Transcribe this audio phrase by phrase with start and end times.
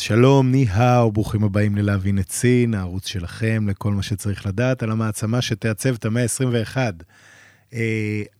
[0.00, 5.42] שלום, 你好, ברוכים הבאים ללהבין את סין, הערוץ שלכם לכל מה שצריך לדעת על המעצמה
[5.42, 6.76] שתעצב את המאה ה-21.
[7.70, 7.74] אה,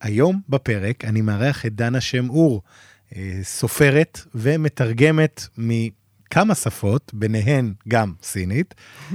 [0.01, 2.63] היום בפרק אני מארח את דנה שם אור,
[3.11, 8.75] אה, סופרת ומתרגמת מכמה שפות, ביניהן גם סינית.
[9.13, 9.15] אה,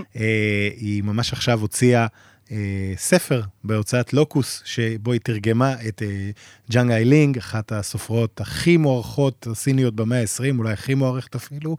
[0.77, 2.07] היא ממש עכשיו הוציאה
[2.45, 2.52] אה,
[2.98, 9.96] ספר בהוצאת לוקוס, שבו היא תרגמה את אה, ג'אנג איילינג, אחת הסופרות הכי מוערכות הסיניות
[9.96, 11.77] במאה ה-20, אולי הכי מוערכת אפילו.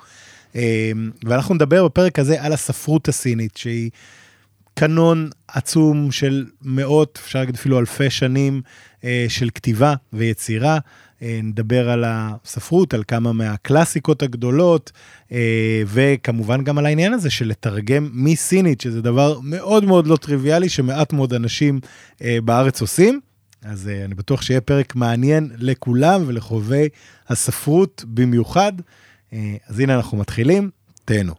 [0.56, 3.90] אמ, ואנחנו נדבר בפרק הזה על הספרות הסינית, שהיא
[4.78, 8.62] קנון עצום של מאות, אפשר להגיד אפילו אלפי שנים
[9.04, 10.78] אה, של כתיבה ויצירה.
[11.22, 14.92] אה, נדבר על הספרות, על כמה מהקלאסיקות הגדולות,
[15.32, 20.68] אה, וכמובן גם על העניין הזה של לתרגם מסינית, שזה דבר מאוד מאוד לא טריוויאלי,
[20.68, 21.80] שמעט מאוד אנשים
[22.44, 23.20] בארץ עושים.
[23.62, 26.88] אז אני בטוח שיהיה פרק מעניין לכולם ולחובבי
[27.28, 28.72] הספרות במיוחד.
[29.36, 30.70] אה, אז הנה אנחנו מתחילים,
[31.04, 31.34] תהנו.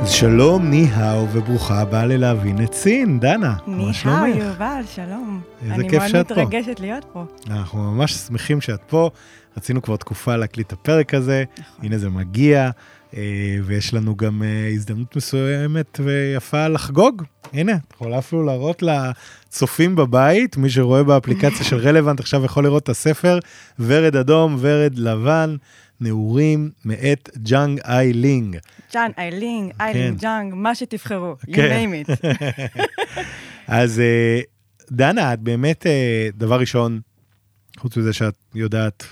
[0.00, 3.56] אז שלום, ניהאו, וברוכה הבאה ללהבין את סין, דנה.
[3.66, 5.40] ניהאו, יובל, שלום.
[5.62, 6.34] איזה כיף שאת פה.
[6.34, 7.24] אני מאוד מתרגשת להיות פה.
[7.50, 9.10] אנחנו ממש שמחים שאת פה.
[9.56, 11.84] רצינו כבר תקופה להקליט את הפרק הזה, נכון.
[11.84, 12.70] הנה זה מגיע.
[13.16, 17.22] אה, ויש לנו גם אה, הזדמנות מסוימת ויפה לחגוג.
[17.52, 18.82] הנה, את יכולה אפילו להראות
[19.48, 23.38] לצופים בבית, מי שרואה באפליקציה של רלוונט עכשיו יכול לראות את הספר,
[23.78, 25.56] ורד אדום, ורד לבן,
[26.00, 28.56] נעורים מאת ג'אנג איי לינג.
[28.94, 31.84] ג'אנג איי לינג, איי לינג ג'אנג, מה שתבחרו, you כן.
[31.84, 32.26] name it.
[33.66, 34.40] אז אה,
[34.90, 35.86] דנה, את באמת,
[36.34, 37.00] דבר ראשון,
[37.78, 39.04] חוץ מזה שאת יודעת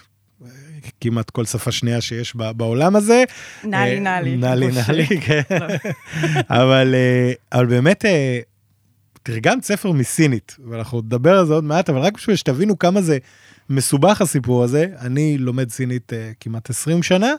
[1.01, 3.25] כמעט כל שפה שנייה שיש בעולם הזה.
[3.65, 4.37] נאלי נאלי.
[4.37, 5.41] נאלי נאלי, כן.
[5.51, 5.67] לא.
[6.61, 6.95] אבל,
[7.53, 8.41] אה, באמת, אה,
[9.27, 13.19] תרגמת ספר מסינית, ואנחנו נדבר על זה עוד מעט, אבל רק בשביל שתבינו כמה זה
[13.71, 17.35] מסובך הסיפור הזה, אני לומד סינית אה, כמעט 20 שנה.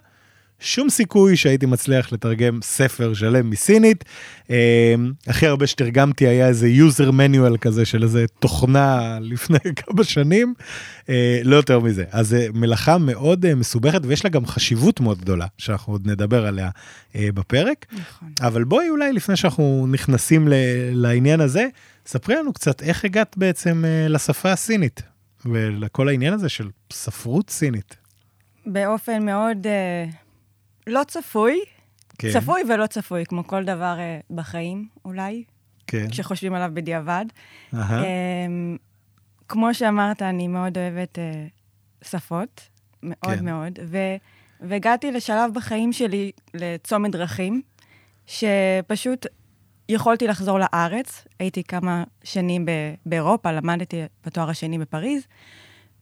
[0.59, 4.05] שום סיכוי שהייתי מצליח לתרגם ספר שלם מסינית.
[4.49, 4.55] אמ,
[5.27, 10.53] הכי הרבה שתרגמתי היה איזה user manual כזה של איזה תוכנה לפני כמה שנים,
[11.09, 12.03] אה, לא יותר מזה.
[12.11, 16.45] אז זו מלאכה מאוד אה, מסובכת ויש לה גם חשיבות מאוד גדולה, שאנחנו עוד נדבר
[16.45, 16.69] עליה
[17.15, 17.85] אה, בפרק.
[17.91, 18.31] נכון.
[18.41, 20.47] אבל בואי אולי לפני שאנחנו נכנסים
[20.91, 21.67] לעניין הזה,
[22.05, 25.01] ספרי לנו קצת איך הגעת בעצם לשפה הסינית
[25.45, 27.95] ולכל העניין הזה של ספרות סינית.
[28.65, 29.57] באופן מאוד...
[29.65, 30.26] Uh...
[30.87, 31.59] לא צפוי,
[32.17, 32.29] כן.
[32.33, 35.43] צפוי ולא צפוי, כמו כל דבר uh, בחיים, אולי,
[35.87, 36.09] כן.
[36.09, 37.25] כשחושבים עליו בדיעבד.
[37.73, 37.77] Um,
[39.47, 42.69] כמו שאמרת, אני מאוד אוהבת uh, שפות,
[43.03, 43.45] מאוד כן.
[43.45, 44.15] מאוד, ו-
[44.61, 47.61] והגעתי לשלב בחיים שלי, לצומת דרכים,
[48.25, 49.25] שפשוט
[49.89, 52.65] יכולתי לחזור לארץ, הייתי כמה שנים
[53.05, 55.27] באירופה, למדתי בתואר השני בפריז,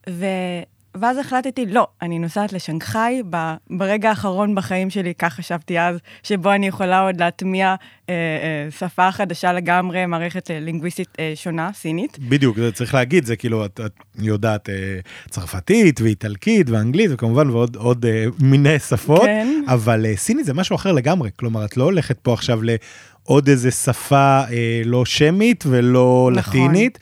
[0.10, 0.64] ו-
[1.00, 3.22] ואז החלטתי, לא, אני נוסעת לשנגחאי,
[3.70, 7.76] ברגע האחרון בחיים שלי, כך חשבתי אז, שבו אני יכולה עוד להטמיע
[8.10, 12.20] אה, אה, שפה חדשה לגמרי, מערכת אה, לינגוויסטית אה, שונה, סינית.
[12.20, 17.76] בדיוק, זה צריך להגיד, זה כאילו, את, את יודעת אה, צרפתית ואיטלקית ואנגלית, וכמובן ועוד
[17.76, 19.64] עוד, אה, מיני שפות, כן.
[19.68, 23.72] אבל אה, סינית זה משהו אחר לגמרי, כלומר, את לא הולכת פה עכשיו לעוד איזה
[23.72, 26.54] שפה אה, לא שמית ולא נכון.
[26.54, 27.00] לטינית.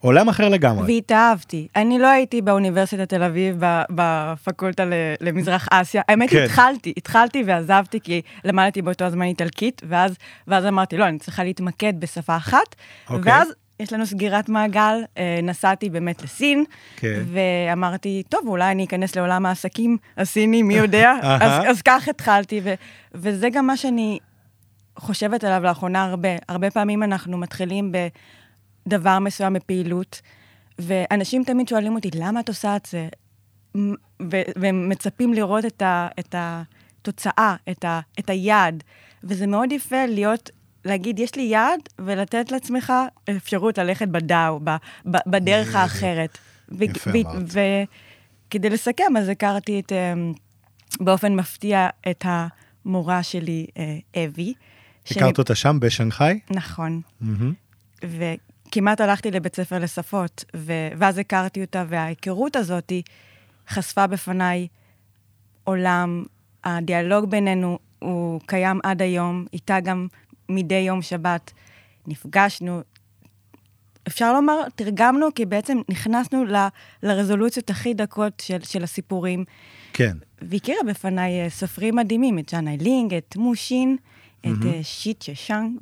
[0.00, 0.94] עולם אחר לגמרי.
[0.94, 1.68] והתאהבתי.
[1.76, 3.56] אני לא הייתי באוניברסיטת תל אביב,
[3.90, 4.84] בפקולטה
[5.20, 6.02] למזרח אסיה.
[6.08, 6.44] האמת, כן.
[6.44, 10.14] התחלתי, התחלתי ועזבתי, כי למדתי באותו הזמן איטלקית, ואז,
[10.48, 12.74] ואז אמרתי, לא, אני צריכה להתמקד בשפה אחת,
[13.10, 13.32] אוקיי.
[13.32, 13.48] ואז
[13.80, 16.64] יש לנו סגירת מעגל, אה, נסעתי באמת לסין,
[16.96, 17.22] כן.
[17.32, 21.12] ואמרתי, טוב, אולי אני אכנס לעולם העסקים הסיני, מי יודע?
[21.40, 22.74] אז, אז כך התחלתי, ו,
[23.14, 24.18] וזה גם מה שאני
[24.96, 26.28] חושבת עליו לאחרונה הרבה.
[26.48, 27.96] הרבה פעמים אנחנו מתחילים ב...
[28.90, 30.20] דבר מסוים בפעילות,
[30.78, 33.08] ואנשים תמיד שואלים אותי, למה את עושה את זה?
[34.56, 38.82] והם מצפים לראות את, ה, את התוצאה, את, ה, את היעד.
[39.24, 40.50] וזה מאוד יפה להיות,
[40.84, 42.92] להגיד, יש לי יעד, ולתת לעצמך
[43.36, 44.60] אפשרות ללכת בדאו,
[45.04, 46.38] בדרך האחרת.
[46.80, 47.54] יפה אמרת.
[48.48, 50.32] וכדי לסכם, אז הכרתי את, אמ,
[51.00, 54.54] באופן מפתיע את המורה שלי, אה, אבי.
[55.10, 56.40] הכרת אותה שם, בשנגחאי?
[56.50, 57.00] נכון.
[58.72, 62.92] כמעט הלכתי לבית ספר לשפות, ו- ואז הכרתי אותה, וההיכרות הזאת
[63.68, 64.66] חשפה בפניי
[65.64, 66.24] עולם,
[66.64, 70.06] הדיאלוג בינינו הוא קיים עד היום, איתה גם
[70.48, 71.52] מדי יום שבת
[72.06, 72.80] נפגשנו.
[74.08, 76.68] אפשר לומר, תרגמנו, כי בעצם נכנסנו ל-
[77.02, 79.44] לרזולוציות הכי דקות של, של הסיפורים.
[79.92, 80.16] כן.
[80.42, 83.96] והכירה בפניי אה, סופרים מדהימים, את ג'אנה לינג, את מושין,
[84.46, 84.52] את
[84.82, 85.78] שיט ששאנג,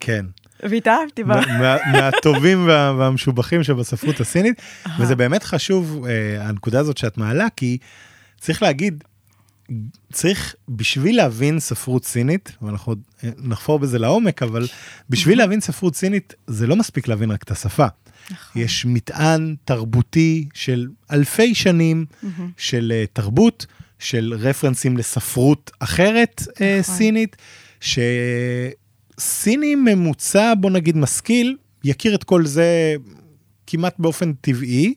[0.00, 0.26] כן.
[0.62, 1.40] והתאהבתי בה.
[1.92, 4.62] מהטובים והמשובחים שבספרות הסינית,
[4.98, 6.06] וזה באמת חשוב,
[6.40, 7.78] הנקודה הזאת שאת מעלה, כי
[8.40, 9.04] צריך להגיד,
[10.12, 14.66] צריך, בשביל להבין ספרות סינית, ואנחנו נחפור בזה לעומק, אבל
[15.10, 17.86] בשביל להבין ספרות סינית, זה לא מספיק להבין רק את השפה.
[18.30, 18.62] נכון.
[18.62, 22.06] יש מטען תרבותי של אלפי שנים
[22.56, 23.66] של תרבות,
[23.98, 26.82] של רפרנסים לספרות אחרת נכון.
[26.82, 27.36] סינית,
[27.82, 32.94] שסיני ממוצע, בוא נגיד משכיל, יכיר את כל זה
[33.66, 34.94] כמעט באופן טבעי,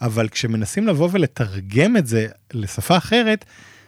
[0.00, 3.44] אבל כשמנסים לבוא ולתרגם את זה לשפה אחרת,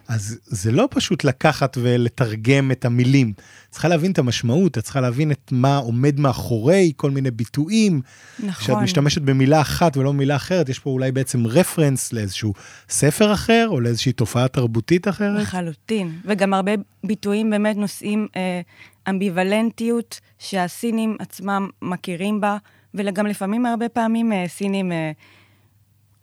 [0.08, 3.32] אז זה לא פשוט לקחת ולתרגם את המילים.
[3.70, 8.00] צריכה להבין את המשמעות, את צריכה להבין את מה עומד מאחורי כל מיני ביטויים.
[8.38, 8.52] נכון.
[8.52, 12.54] כשאת משתמשת במילה אחת ולא במילה אחרת, יש פה אולי בעצם רפרנס לאיזשהו
[12.88, 15.40] ספר אחר, או לאיזושהי תופעה תרבותית אחרת.
[15.40, 16.18] לחלוטין.
[16.24, 16.72] וגם הרבה
[17.04, 18.60] ביטויים באמת נושאים אה,
[19.08, 22.56] אמביוולנטיות שהסינים עצמם מכירים בה,
[22.94, 24.92] וגם לפעמים, הרבה פעמים, אה, סינים...
[24.92, 25.12] אה,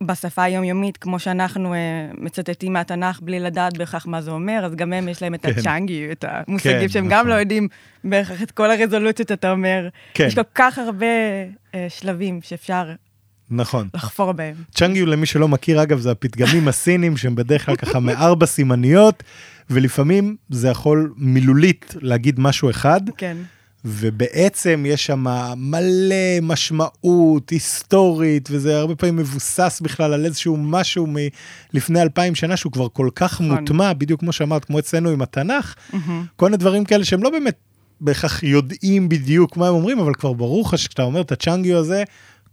[0.02, 1.80] בשפה היומיומית, כמו שאנחנו אה,
[2.18, 5.52] מצטטים מהתנ"ך בלי לדעת בהכרח מה זה אומר, אז גם הם יש להם את כן.
[5.58, 7.18] הצ'אנגי, את המושגים כן, שהם נכון.
[7.18, 7.68] גם לא יודעים
[8.04, 9.88] בהכרח את כל הרזולוציות, אתה אומר.
[10.14, 10.28] כן.
[10.28, 11.06] יש כל כך הרבה
[11.76, 12.94] אה, שלבים שאפשר
[13.52, 13.88] נכון.
[13.94, 14.56] לחפור בהם.
[14.76, 19.24] צ'אנגי, למי שלא מכיר, אגב, זה הפתגמים הסינים, שהם בדרך כלל ככה מארבע סימניות,
[19.70, 23.02] ולפעמים זה יכול מילולית להגיד משהו אחד.
[23.18, 23.38] כן.
[23.86, 25.26] ובעצם יש שם
[25.58, 31.08] מלא משמעות היסטורית, וזה הרבה פעמים מבוסס בכלל על איזשהו משהו
[31.74, 33.60] מלפני אלפיים שנה, שהוא כבר כל כך נכון.
[33.60, 35.98] מוטמע, בדיוק כמו שאמרת, כמו אצלנו עם התנ"ך, mm-hmm.
[36.36, 37.56] כל מיני דברים כאלה שהם לא באמת
[38.02, 42.04] בהכרח יודעים בדיוק מה הם אומרים, אבל כבר ברור לך שכשאתה אומר את הצ'אנגיו הזה,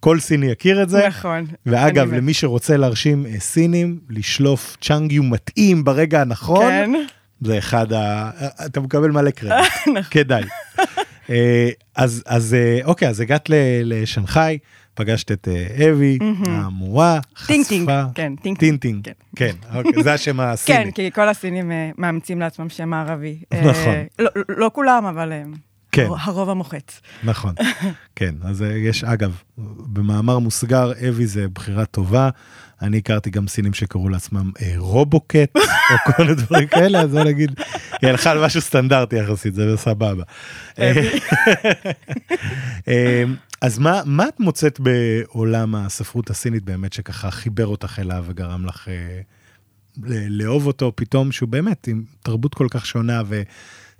[0.00, 1.08] כל סיני יכיר את זה.
[1.08, 1.46] נכון.
[1.66, 6.90] ואגב, למי שרוצה להרשים אה, סינים, לשלוף צ'אנגיו מתאים ברגע הנכון, כן.
[7.40, 8.30] זה אחד ה...
[8.66, 10.02] אתה מקבל מלא קרדיט, נכון.
[10.10, 10.42] כדאי.
[11.30, 13.50] אה, אז, אז אה, אוקיי, אז הגעת
[13.84, 14.58] לשנגחאי,
[14.94, 17.52] פגשת את אה, אבי, המורה, חשפה.
[17.68, 19.04] טינג כן, טינג טינג.
[19.04, 20.84] כן, כן אוקיי, זה השם הסיני.
[20.84, 23.38] כן, כי כל הסינים מאמצים לעצמם שם מערבי.
[23.64, 23.94] נכון.
[24.18, 25.32] לא, לא כולם, אבל
[25.96, 26.08] כן.
[26.20, 27.00] הרוב המוחץ.
[27.24, 27.54] נכון,
[28.16, 28.34] כן.
[28.42, 29.42] אז יש, אגב,
[29.78, 32.30] במאמר מוסגר, אבי זה בחירה טובה.
[32.82, 35.56] אני הכרתי גם סינים שקראו לעצמם אה, רובוקט,
[35.90, 37.60] או כל מיני דברים כאלה, אז בוא נגיד,
[38.02, 40.24] היא הלכה על משהו סטנדרטי יחסית, זה סבבה.
[40.78, 40.92] אה,
[42.88, 43.24] אה,
[43.60, 48.88] אז מה, מה את מוצאת בעולם הספרות הסינית באמת שככה חיבר אותך אליו וגרם לך
[48.88, 49.20] אה,
[50.28, 53.22] לאהוב אותו פתאום, שהוא באמת עם תרבות כל כך שונה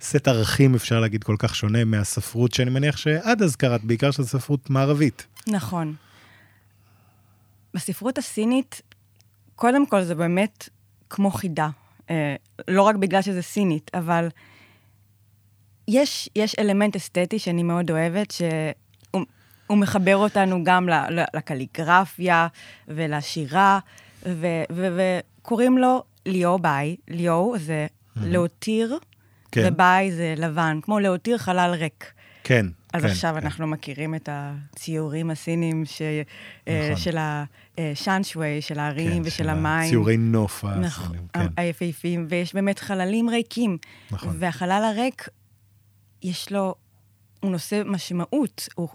[0.01, 4.23] וסט ערכים, אפשר להגיד, כל כך שונה מהספרות שאני מניח שעד אז קראת, בעיקר של
[4.23, 5.27] ספרות מערבית.
[5.47, 5.95] נכון.
[7.73, 8.81] בספרות הסינית,
[9.55, 10.69] קודם כל זה באמת
[11.09, 11.69] כמו חידה.
[12.09, 12.35] אה,
[12.67, 14.27] לא רק בגלל שזה סינית, אבל
[15.87, 20.89] יש, יש אלמנט אסתטי שאני מאוד אוהבת, שהוא מחבר אותנו גם
[21.33, 22.47] לקליגרפיה
[22.87, 23.79] ולשירה,
[24.69, 26.95] וקוראים לו ליאו ביי.
[27.07, 27.87] ליאו זה.
[28.21, 28.97] להותיר,
[29.63, 29.73] כן.
[29.73, 32.11] וביי זה לבן, כמו להותיר חלל ריק.
[32.43, 32.65] כן.
[32.93, 33.45] אז כן, עכשיו כן.
[33.45, 36.01] אנחנו מכירים את הציורים הסינים ש...
[36.67, 36.95] אה, נכון.
[36.95, 37.17] של
[37.77, 39.89] השאנשווי, של הערים כן, ושל של המים.
[39.89, 41.47] ציורי נוף הסינים, נכון, כן.
[41.57, 43.77] היפהפיים, ויש באמת חללים ריקים.
[44.11, 44.35] נכון.
[44.39, 45.27] והחלל הריק,
[46.23, 46.75] יש לו,
[47.39, 48.89] הוא נושא משמעות, הוא,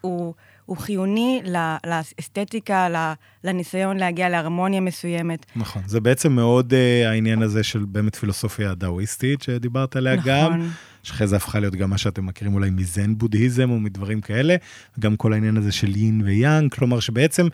[0.00, 0.34] הוא,
[0.66, 1.42] הוא חיוני
[1.86, 2.88] לאסתטיקה,
[3.44, 5.46] לניסיון להגיע להרמוניה מסוימת.
[5.56, 10.32] נכון, זה בעצם מאוד uh, העניין הזה של באמת פילוסופיה הדאוויסטית, שדיברת עליה נכון.
[10.32, 10.68] גם.
[11.02, 14.56] שאחרי זה הפכה להיות גם מה שאתם מכירים אולי מזן בודהיזם או מדברים כאלה,
[15.00, 17.46] גם כל העניין הזה של יין ויאנג, כלומר שבעצם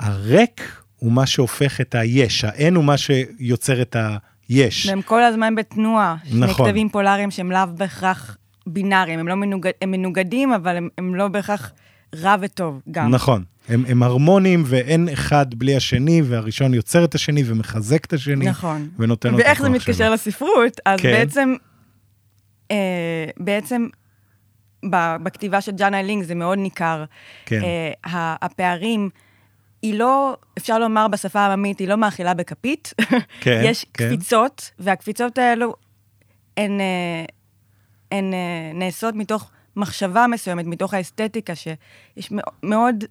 [0.00, 3.96] הריק הוא מה שהופך את היש, האין הוא מה שיוצר את
[4.48, 4.86] היש.
[4.86, 6.54] והם כל הזמן בתנועה, נכון.
[6.54, 11.14] שני כתבים פולאריים שהם לאו בהכרח בינאריים, הם, לא מנוגד, הם מנוגדים, אבל הם, הם
[11.14, 11.72] לא בהכרח
[12.14, 13.10] רע וטוב גם.
[13.10, 18.46] נכון, הם, הם הרמוניים ואין אחד בלי השני, והראשון יוצר את השני ומחזק את השני.
[18.46, 18.88] נכון.
[18.98, 19.64] ונותן לו את הכוח שלו.
[19.64, 21.12] ואיך זה מתקשר לספרות, אז כן.
[21.12, 21.54] בעצם
[22.70, 23.86] אה, בעצם
[25.22, 27.04] בכתיבה של ג'אנה לינג זה מאוד ניכר.
[27.46, 27.60] כן.
[27.62, 29.10] אה, הפערים,
[29.82, 32.94] היא לא, אפשר לומר בשפה העממית, היא לא מאכילה בכפית.
[33.40, 34.08] כן, יש כן.
[34.08, 35.74] קפיצות, והקפיצות האלו,
[36.56, 37.24] הן, אה,
[38.14, 43.04] הן אה, נעשות מתוך מחשבה מסוימת, מתוך האסתטיקה, שיש מאוד...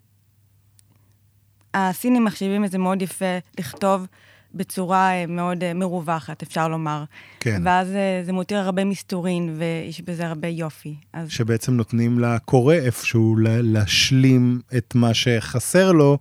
[1.75, 4.07] הסינים מחשיבים את זה מאוד יפה לכתוב
[4.53, 7.03] בצורה אה, מאוד אה, מרווחת, אפשר לומר.
[7.39, 7.61] כן.
[7.65, 7.87] ואז
[8.25, 10.95] זה מותיר הרבה מסתורין, ויש בזה הרבה יופי.
[11.13, 11.29] אז...
[11.29, 16.17] שבעצם נותנים לקורא איפשהו להשלים את מה שחסר לו,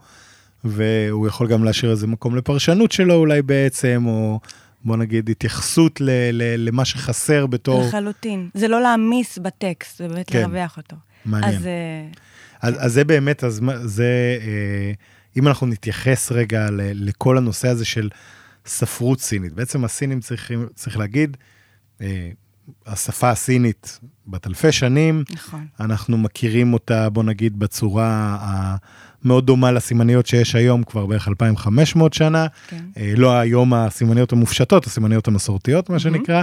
[0.64, 4.40] והוא יכול גם להשאיר איזה מקום לפרשנות שלו אולי בעצם, או
[4.84, 7.84] בוא נגיד, התייחסות ל, ל, למה שחסר בתור...
[7.86, 8.48] לחלוטין.
[8.54, 10.40] זה לא להעמיס בטקסט, זה באמת כן.
[10.40, 10.96] לרווח אותו.
[11.24, 11.54] מעניין.
[11.54, 12.06] אז, אה,
[12.60, 14.92] אז, אז זה באמת, אז זה, אה,
[15.36, 18.10] אם אנחנו נתייחס רגע ל, לכל הנושא הזה של
[18.66, 21.36] ספרות סינית, בעצם הסינים צריכים, צריך להגיד,
[22.00, 22.30] אה,
[22.86, 25.66] השפה הסינית בת אלפי שנים, נכון.
[25.80, 28.36] אנחנו מכירים אותה, בוא נגיד, בצורה
[29.24, 32.46] המאוד דומה לסימניות שיש היום כבר בערך 2,500 שנה.
[32.68, 32.76] כן.
[33.16, 36.42] לא היום הסימניות המופשטות, הסימניות המסורתיות, מה שנקרא,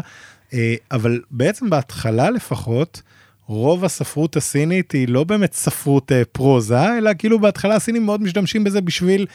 [0.92, 3.02] אבל בעצם בהתחלה לפחות,
[3.50, 8.64] רוב הספרות הסינית היא לא באמת ספרות אה, פרוזה, אלא כאילו בהתחלה הסינים מאוד משתמשים
[8.64, 9.26] בזה בשביל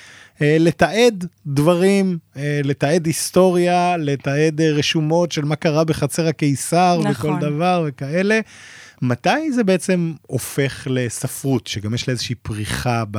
[0.42, 7.32] אה, לתעד דברים, אה, לתעד היסטוריה, לתעד אה, רשומות של מה קרה בחצר הקיסר נכון.
[7.32, 8.40] וכל דבר וכאלה.
[9.04, 13.18] מתי זה בעצם הופך לספרות, שגם יש לה איזושהי פריחה ב,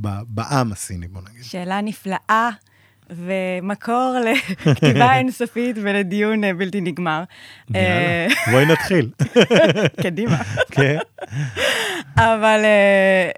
[0.00, 1.44] ב, בעם הסיני, בוא נגיד?
[1.44, 2.50] שאלה נפלאה.
[3.10, 7.24] ומקור לכתיבה אינסופית ולדיון אה, בלתי נגמר.
[7.70, 9.10] יאללה, אה, בואי נתחיל.
[10.02, 10.36] קדימה.
[10.70, 10.98] כן.
[12.16, 13.30] אבל אה,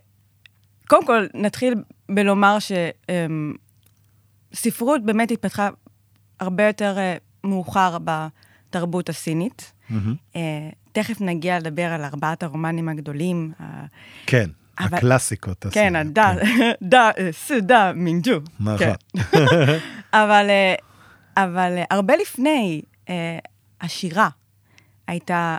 [0.89, 1.75] קודם כל, נתחיל
[2.11, 2.59] בלומר
[4.53, 5.69] שספרות באמת התפתחה
[6.41, 6.97] הרבה יותר
[7.45, 9.73] מאוחר בתרבות הסינית.
[10.97, 13.53] תכף נגיע לדבר על ארבעת הרומנים הגדולים.
[14.27, 14.51] כן.
[14.79, 15.67] אבל, הקלאסיקות.
[15.71, 16.35] כן, הדה,
[16.83, 17.11] דה,
[17.47, 18.41] סו, דה, מינג'ו.
[18.61, 18.95] נכון.
[20.13, 20.75] אבל, אה,
[21.37, 23.39] אבל אה, הרבה לפני, אה,
[23.81, 24.29] השירה
[25.07, 25.57] הייתה,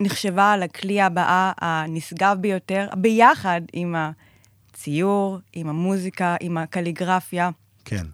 [0.00, 7.50] נחשבה לכלי הבאה הנשגב ביותר, ביחד עם הציור, עם המוזיקה, עם הקליגרפיה.
[7.84, 8.06] כן.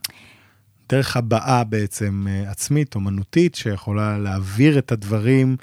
[0.88, 5.56] דרך הבעה בעצם עצמית, אומנותית, שיכולה להעביר את הדברים.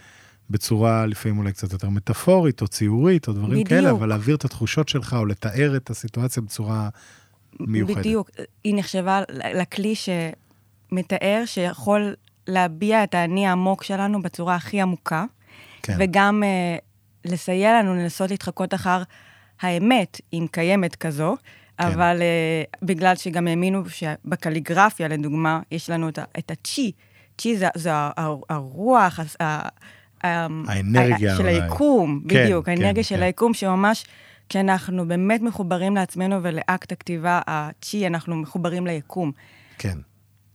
[0.52, 3.70] בצורה לפעמים אולי קצת יותר מטאפורית או ציורית או דברים בדיוק.
[3.70, 6.90] כאלה, אבל להעביר את התחושות שלך או לתאר את הסיטואציה בצורה
[7.60, 7.98] מיוחדת.
[7.98, 8.30] בדיוק,
[8.64, 12.16] היא נחשבה לכלי שמתאר, שיכול
[12.48, 15.26] להביע את האני העמוק שלנו בצורה הכי עמוקה,
[15.84, 15.96] כן.
[16.00, 19.04] וגם uh, לסייע לנו לנסות להתחקות אחר
[19.62, 21.36] האמת, אם קיימת כזו.
[21.78, 21.84] כן.
[21.88, 26.92] אבל uh, בגלל שגם האמינו שבקליגרפיה, לדוגמה, יש לנו את, את הצ'י.
[27.38, 27.92] צ'י זה, זה
[28.50, 29.20] הרוח,
[30.24, 31.38] האנרגיה.
[31.38, 33.24] של היקום, כן, בדיוק, כן, האנרגיה כן, של.
[33.24, 34.06] היקום, שממש,
[34.50, 39.32] כשאנחנו באמת מחוברים לעצמנו ולאקט הכתיבה הצ'י, אנחנו מחוברים ליקום.
[39.78, 39.98] כן.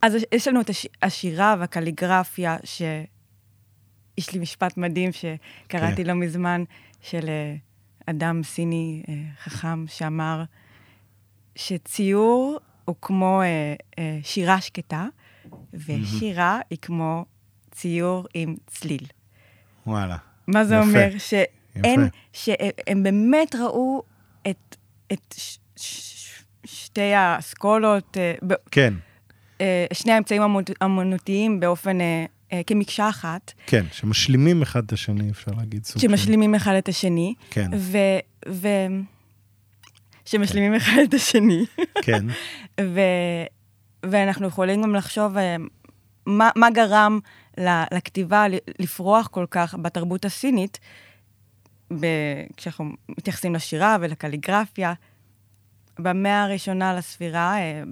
[0.02, 6.06] אז יש לנו את הש, השירה והקליגרפיה, שיש לי משפט מדהים שקראתי כן.
[6.06, 6.64] לא מזמן,
[7.00, 7.54] של אה,
[8.06, 10.44] אדם סיני אה, חכם שאמר
[11.54, 13.42] שציור הוא כמו
[13.98, 15.06] אה, שירה שקטה,
[15.74, 16.60] ושירה.
[16.70, 17.24] היא כמו
[17.70, 19.06] ציור עם צליל.
[19.86, 20.16] וואלה.
[20.46, 20.84] מה זה יפה.
[20.84, 21.08] אומר?
[21.18, 22.16] שאין, יפה.
[22.32, 24.02] שהם באמת ראו
[24.48, 24.76] את,
[25.12, 26.16] את ש, ש,
[26.64, 28.94] שתי האסכולות, אה, כן.
[29.60, 30.42] אה, שני האמצעים
[30.80, 33.52] האמנותיים באופן, אה, כמקשה אחת.
[33.66, 35.86] כן, שמשלימים אחד את השני, אפשר להגיד.
[35.98, 37.34] שמשלימים אחד את השני.
[37.50, 37.70] כן.
[37.76, 37.98] ו...
[38.48, 38.68] ו
[40.24, 40.76] שמשלימים כן.
[40.76, 41.64] אחד את השני.
[42.02, 42.26] כן.
[42.94, 43.00] ו,
[44.02, 45.36] ואנחנו יכולים גם לחשוב
[46.26, 47.18] מה, מה גרם
[47.58, 48.44] לכתיבה
[48.78, 50.80] לפרוח כל כך בתרבות הסינית,
[52.00, 52.06] ב,
[52.56, 54.92] כשאנחנו מתייחסים לשירה ולקליגרפיה.
[55.98, 57.82] במאה הראשונה לספירה, אה,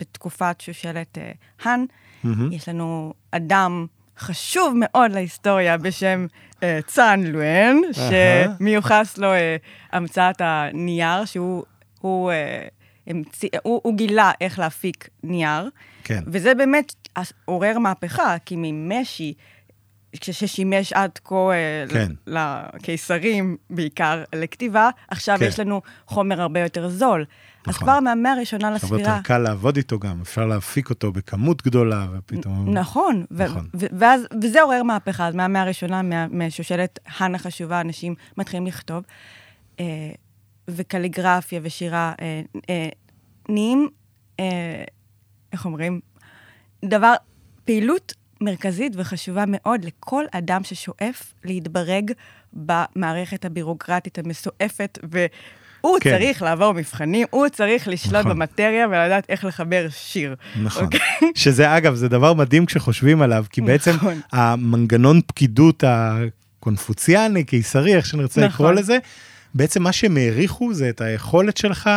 [0.00, 1.84] בתקופת שושלת אה, האן,
[2.24, 2.28] mm-hmm.
[2.52, 3.86] יש לנו אדם
[4.18, 6.26] חשוב מאוד להיסטוריה בשם
[6.62, 7.98] אה, צאן לואן, uh-huh.
[8.58, 9.28] שמיוחס לו
[9.92, 11.64] המצאת הנייר, שהוא
[12.00, 12.32] הוא,
[13.06, 15.68] המציא, הוא, הוא גילה איך להפיק נייר.
[16.06, 16.22] כן.
[16.26, 16.92] וזה באמת
[17.44, 19.34] עורר מהפכה, כי ממשי,
[20.12, 22.12] ששימש עד כה אה, כן.
[22.26, 25.44] לקיסרים בעיקר לכתיבה, עכשיו כן.
[25.44, 27.24] יש לנו חומר הרבה יותר זול.
[27.66, 27.74] נכון.
[27.74, 28.98] אז כבר מהמאה הראשונה לספירה...
[28.98, 32.74] הרבה יותר קל לעבוד איתו גם, אפשר להפיק אותו בכמות גדולה, ופתאום...
[32.78, 33.68] נכון, נכון.
[33.72, 39.04] ואז, וזה עורר מהפכה, אז מהמאה הראשונה, משושלת האן החשובה, אנשים מתחילים לכתוב,
[39.80, 39.84] אה,
[40.68, 42.12] וקליגרפיה ושירה
[42.70, 42.88] אה,
[43.48, 43.88] נהיים,
[45.52, 46.00] איך אומרים?
[46.84, 47.14] דבר,
[47.64, 52.12] פעילות מרכזית וחשובה מאוד לכל אדם ששואף להתברג
[52.52, 56.10] במערכת הבירוקרטית המסועפת, והוא כן.
[56.10, 58.30] צריך לעבור מבחנים, הוא צריך לשלוט נכון.
[58.30, 60.34] במטריה ולדעת איך לחבר שיר.
[60.62, 60.82] נכון.
[60.82, 60.86] Okay?
[60.86, 61.32] אוקיי?
[61.34, 64.20] שזה, אגב, זה דבר מדהים כשחושבים עליו, כי בעצם נכון.
[64.32, 68.66] המנגנון פקידות הקונפוציאני, קיסרי, איך שנרצה נכון.
[68.66, 68.98] לקרוא לזה,
[69.54, 71.90] בעצם מה שהם העריכו זה את היכולת שלך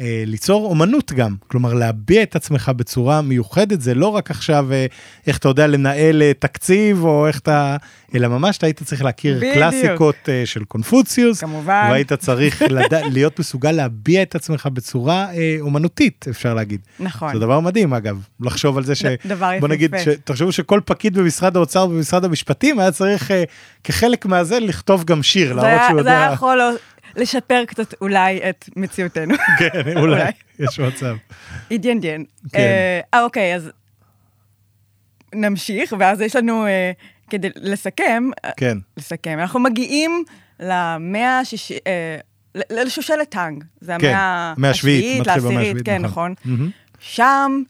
[0.00, 4.86] אה, ליצור אומנות גם, כלומר להביע את עצמך בצורה מיוחדת, זה לא רק עכשיו אה,
[5.26, 7.76] איך אתה יודע לנהל אה, תקציב או איך אתה,
[8.14, 9.54] אלא ממש אתה היית צריך להכיר בדיוק.
[9.54, 11.88] קלאסיקות אה, של קונפוציוס, כמובן.
[11.90, 12.94] והיית צריך לד...
[12.94, 16.80] להיות מסוגל להביע את עצמך בצורה אה, אומנותית, אפשר להגיד.
[17.00, 17.32] נכון.
[17.32, 19.04] זה דבר מדהים אגב, לחשוב על זה ש...
[19.26, 19.94] דבר בוא נגיד.
[19.98, 20.08] ש...
[20.24, 23.44] תחשבו שכל פקיד במשרד האוצר ובמשרד המשפטים היה צריך אה,
[23.84, 26.60] כחלק מהזה לכתוב גם שיר, להראות שהוא זה היה יודע, יכול
[27.18, 29.34] לשפר קצת אולי את מציאותנו.
[29.58, 31.16] כן, אולי, יש מצב.
[31.70, 32.24] עניין.
[32.52, 32.58] כן.
[32.58, 33.70] אה, אה, אוקיי, אז
[35.34, 36.92] נמשיך, ואז יש לנו, אה,
[37.30, 40.24] כדי לסכם, אה, כן, לסכם, אנחנו מגיעים
[40.60, 41.78] למאה השישית,
[42.70, 43.64] לשושלת טאנג.
[43.80, 46.34] זה כן, המאה השביעית, לעשירית, כן, נכון.
[46.40, 46.52] נכון.
[46.56, 46.70] מהמם.
[46.98, 47.62] שם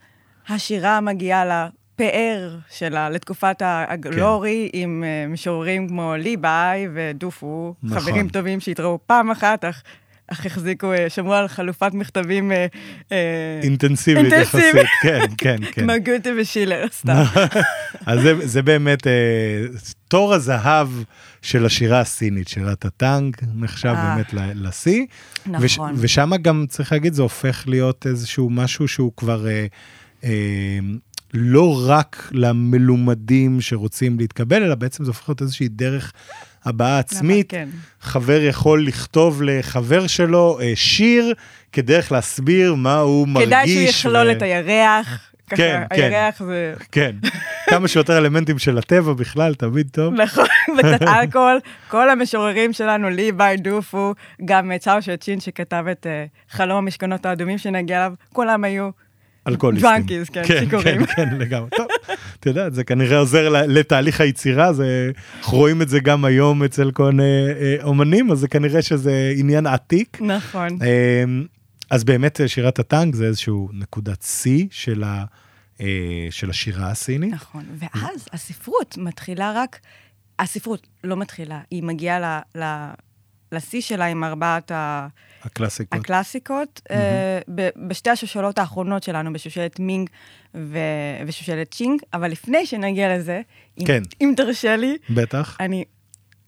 [0.48, 8.00] השירה מגיעה לפאר שלה, לתקופת הגלורי, עם אה, משוררים כמו ליבאי ודופו, נכון.
[8.00, 9.82] חברים טובים שהתראו פעם אחת, אך...
[10.32, 12.66] אך החזיקו, אה, שמרו על חלופת מכתבים אה,
[13.62, 14.74] אינטנסיבית אינטנסיבית.
[14.74, 15.82] יחסית, כן, כן, כן.
[15.82, 17.22] כמו גוטה ושילר, סתם.
[18.06, 19.12] אז זה, זה באמת אה,
[20.08, 20.88] תור הזהב
[21.42, 23.94] של השירה הסינית, שירת הטנג, נחשב.
[23.94, 25.06] באמת לשיא.
[25.46, 25.94] נכון.
[25.96, 29.66] ושם גם צריך להגיד, זה הופך להיות איזשהו משהו שהוא כבר אה,
[30.24, 30.78] אה,
[31.34, 36.12] לא רק למלומדים שרוצים להתקבל, אלא בעצם זה הופך להיות איזושהי דרך
[36.64, 37.50] הבעה עצמית.
[37.50, 37.68] כן.
[38.00, 41.34] חבר יכול לכתוב לחבר שלו אה, שיר
[41.72, 43.48] כדרך להסביר מה הוא מרגיש.
[43.48, 45.28] כדאי שהוא יכלול ו- את הירח.
[45.50, 46.12] ככה, כן, כן.
[46.12, 46.74] הירח זה...
[46.92, 47.16] כן,
[47.70, 50.14] כמה שיותר אלמנטים של הטבע בכלל, תמיד טוב.
[50.14, 50.46] נכון,
[50.78, 51.60] וקצת אלכוהול.
[51.88, 57.58] כל המשוררים שלנו, ליבאי, דופו, גם אה, צ'או שצ'ין שכתב את אה, חלום המשכנות האדומים
[57.58, 58.90] שנגיע אליו, כולם היו
[59.48, 59.90] אלכוהוליסטים.
[59.90, 61.06] דרנקיז, כן, שיכורים.
[61.06, 61.68] כן, כן, לגמרי.
[61.76, 61.86] טוב,
[62.40, 66.90] אתה יודע, זה כנראה עוזר לתהליך היצירה, זה, אנחנו רואים את זה גם היום אצל
[66.90, 67.22] כל מיני
[67.60, 70.18] אה, אומנים, אז זה כנראה שזה עניין עתיק.
[70.20, 70.68] נכון.
[70.82, 71.24] אה,
[71.90, 75.24] אז באמת אה, שירת הטנק זה איזשהו נקודת שיא של, ה,
[75.80, 75.86] אה,
[76.30, 77.32] של השירה הסינית.
[77.34, 79.78] נכון, ואז הספרות מתחילה רק,
[80.38, 82.90] הספרות לא מתחילה, היא מגיעה ל- ל-
[83.52, 85.06] לשיא שלה עם ארבעת ה-
[85.42, 86.00] הקלאסיקות.
[86.00, 90.10] הקלאסיקות, אה, ב- בשתי השושלות האחרונות שלנו, בשושלת מינג
[90.54, 90.78] ו-
[91.26, 93.40] ושושלת צ'ינג, אבל לפני שנגיע לזה,
[93.80, 94.02] אם- כן.
[94.20, 95.56] אם תרשה לי, בטח.
[95.60, 95.84] אני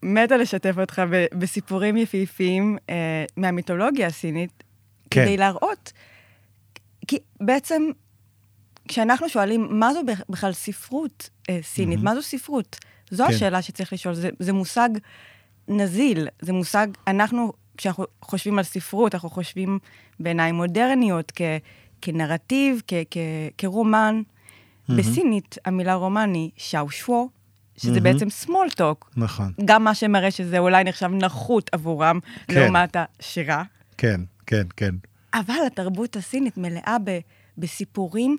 [0.03, 2.95] מתה לשתף אותך ב- בסיפורים יפהפיים אה,
[3.37, 4.63] מהמיתולוגיה הסינית,
[5.11, 5.25] כן.
[5.25, 5.93] כדי להראות,
[7.07, 7.83] כי בעצם,
[8.89, 11.97] כשאנחנו שואלים, מה זו בכלל ספרות אה, סינית?
[11.99, 12.05] מהמם.
[12.05, 12.79] מה זו ספרות?
[13.11, 13.35] זו כן.
[13.35, 14.15] השאלה שצריך לשאול.
[14.15, 14.89] זה, זה מושג
[15.71, 19.79] נזיל, זה מושג, אנחנו, כשאנחנו חושבים על ספרות, אנחנו חושבים
[20.21, 21.41] בעיניים מודרניות, כ,
[22.01, 23.17] כנרטיב, כ, כ,
[23.59, 24.23] כרומן.
[24.97, 27.31] בסינית, המילה רומן היא שאו שו,
[27.77, 28.03] שזה מהמם.
[28.03, 29.07] בעצם small talk.
[29.17, 29.53] נכון.
[29.65, 32.55] גם מה שמראה שזה אולי נחשב נחות עבורם, כן.
[32.55, 33.63] לעומת השירה.
[33.99, 34.95] כן, כן, כן.
[35.35, 37.19] אבל התרבות הסינית מלאה ב,
[37.59, 38.37] בסיפורים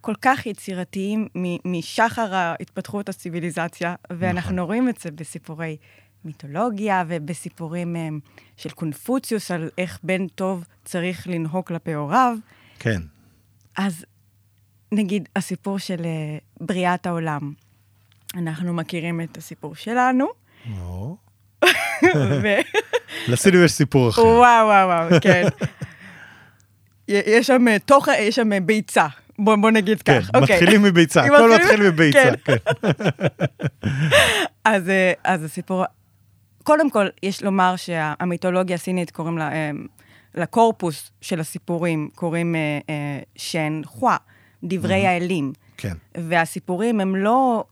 [0.00, 1.28] כל כך יצירתיים
[1.64, 4.58] משחר ההתפתחות הציוויליזציה, ואנחנו נכון.
[4.66, 5.76] רואים את זה בסיפורי
[6.24, 8.20] מיתולוגיה ובסיפורים הם,
[8.56, 12.36] של קונפוציוס על איך בן טוב צריך לנהוג כלפי הוריו.
[12.78, 13.00] כן.
[13.76, 14.04] אז
[14.92, 17.52] נגיד הסיפור של אה, בריאת העולם.
[18.36, 20.26] אנחנו מכירים את הסיפור שלנו,
[20.80, 21.16] או.
[22.42, 22.46] ו...
[23.28, 24.22] לסינים יש סיפור אחר.
[24.22, 25.42] וואו, וואו, וואו, כן.
[27.08, 29.06] יש שם אה, תוך, יש שם אה, ביצה.
[29.38, 30.30] בוא, בוא נגיד כן, כך.
[30.34, 30.56] אוקיי.
[30.56, 32.30] מתחילים מביצה, הכל מתחיל מביצה.
[32.44, 32.54] כן.
[32.80, 32.88] כן.
[34.64, 35.84] אז, אה, אז הסיפור,
[36.64, 39.70] קודם כל, יש לומר שהמיתולוגיה הסינית קוראים לה, אה,
[40.34, 44.16] לקורפוס של הסיפורים, קוראים אה, אה, שן חווה,
[44.64, 45.52] דברי האלים.
[45.76, 45.96] כן.
[46.16, 47.64] והסיפורים הם לא,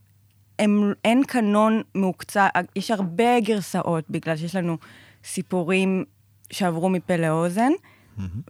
[0.59, 4.79] הם, אין קנון מהוקצע, יש הרבה גרסאות, בגלל שיש לנו
[5.25, 6.05] סיפורים
[6.51, 7.73] שעברו מפה לאוזן,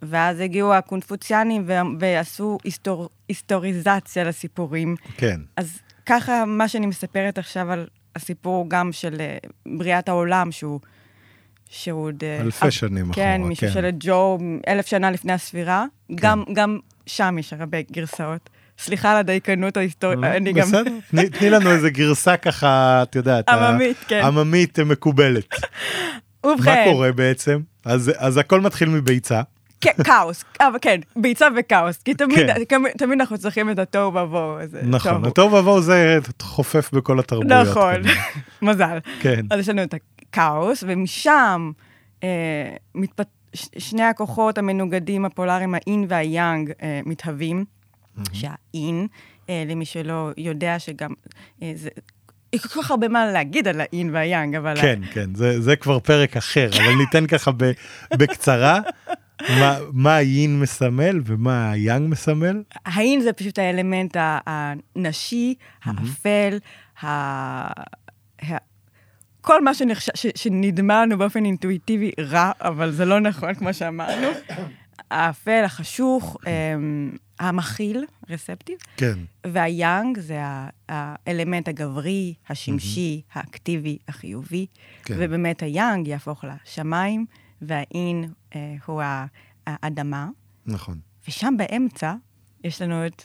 [0.03, 4.97] ואז הגיעו הקונפוציאנים ו- ועשו היסטור, היסטוריזציה לסיפורים.
[5.17, 5.41] כן.
[5.57, 9.37] אז ככה, מה שאני מספרת עכשיו על הסיפור גם של אה,
[9.79, 10.81] בריאת העולם, שהוא...
[11.71, 12.25] שהוא עוד...
[12.25, 13.73] אה, אלפי אה, שנים כן, אחורה, מישהו כן.
[13.73, 15.85] של ג'ו, אלף שנה לפני הספירה.
[16.15, 18.51] גם, גם שם יש הרבה גרסאות.
[18.79, 20.67] סליחה על הדייקנות ההיסטורית, אני גם...
[20.67, 20.91] בסדר,
[21.39, 23.49] תני- לנו איזה גרסה ככה, את יודעת.
[23.49, 24.21] עממית, כן.
[24.25, 25.55] עממית מקובלת.
[26.45, 27.61] מה ובכן, קורה בעצם?
[27.85, 29.43] אז אז הכל מתחיל מביצה.
[29.81, 32.39] כן, כאוס, אבל כן, ביצה וכאוס, כי תמיד,
[32.69, 32.83] כן.
[32.99, 34.59] תמיד, אנחנו צריכים את התוהו ובוהו.
[34.61, 35.25] אז, אה, נכון.
[35.25, 37.69] התוהו ובוהו זה חופף בכל התרבויות.
[37.69, 38.15] נכון, כנראה.
[38.73, 38.99] מזל.
[39.21, 39.41] כן.
[39.51, 39.95] אז יש לנו את
[40.31, 41.71] הכאוס, ומשם
[42.25, 42.29] אה,
[42.95, 43.27] מתפת...
[43.55, 47.65] ש- שני הכוחות המנוגדים, הפולאריים, האין והיאנג, אה, מתהווים.
[48.33, 49.07] שהאין,
[49.51, 51.11] אה, למי שלא יודע שגם,
[51.63, 51.89] אה, זה...
[52.53, 54.77] יש כל כך הרבה מה להגיד על האין והיאנג, אבל...
[54.81, 57.71] כן, כן, זה, זה כבר פרק אחר, אבל ניתן ככה ב,
[58.17, 58.81] בקצרה.
[59.43, 62.63] מה, מה היין מסמל ומה היאנג מסמל?
[62.85, 66.59] היין זה פשוט האלמנט הנשי, האפל.
[69.41, 70.11] כל מה שנחש...
[70.15, 70.27] ש...
[70.35, 74.29] שנדמה לנו באופן אינטואיטיבי רע, אבל זה לא נכון, כמו שאמרנו.
[75.11, 78.79] האפל, החשוך, אמ, המכיל, רספטיב.
[78.97, 79.19] כן.
[79.47, 80.39] והיאנג זה
[80.89, 83.23] האלמנט הגברי, השמשי.
[83.33, 84.67] האקטיבי, החיובי.
[85.05, 85.15] כן.
[85.19, 87.27] ובאמת היאנג יהפוך לשמיים,
[87.63, 89.03] והאין אה, הוא
[89.67, 90.29] האדמה.
[90.67, 90.99] נכון.
[91.29, 92.15] ושם באמצע
[92.65, 93.23] יש לנו את,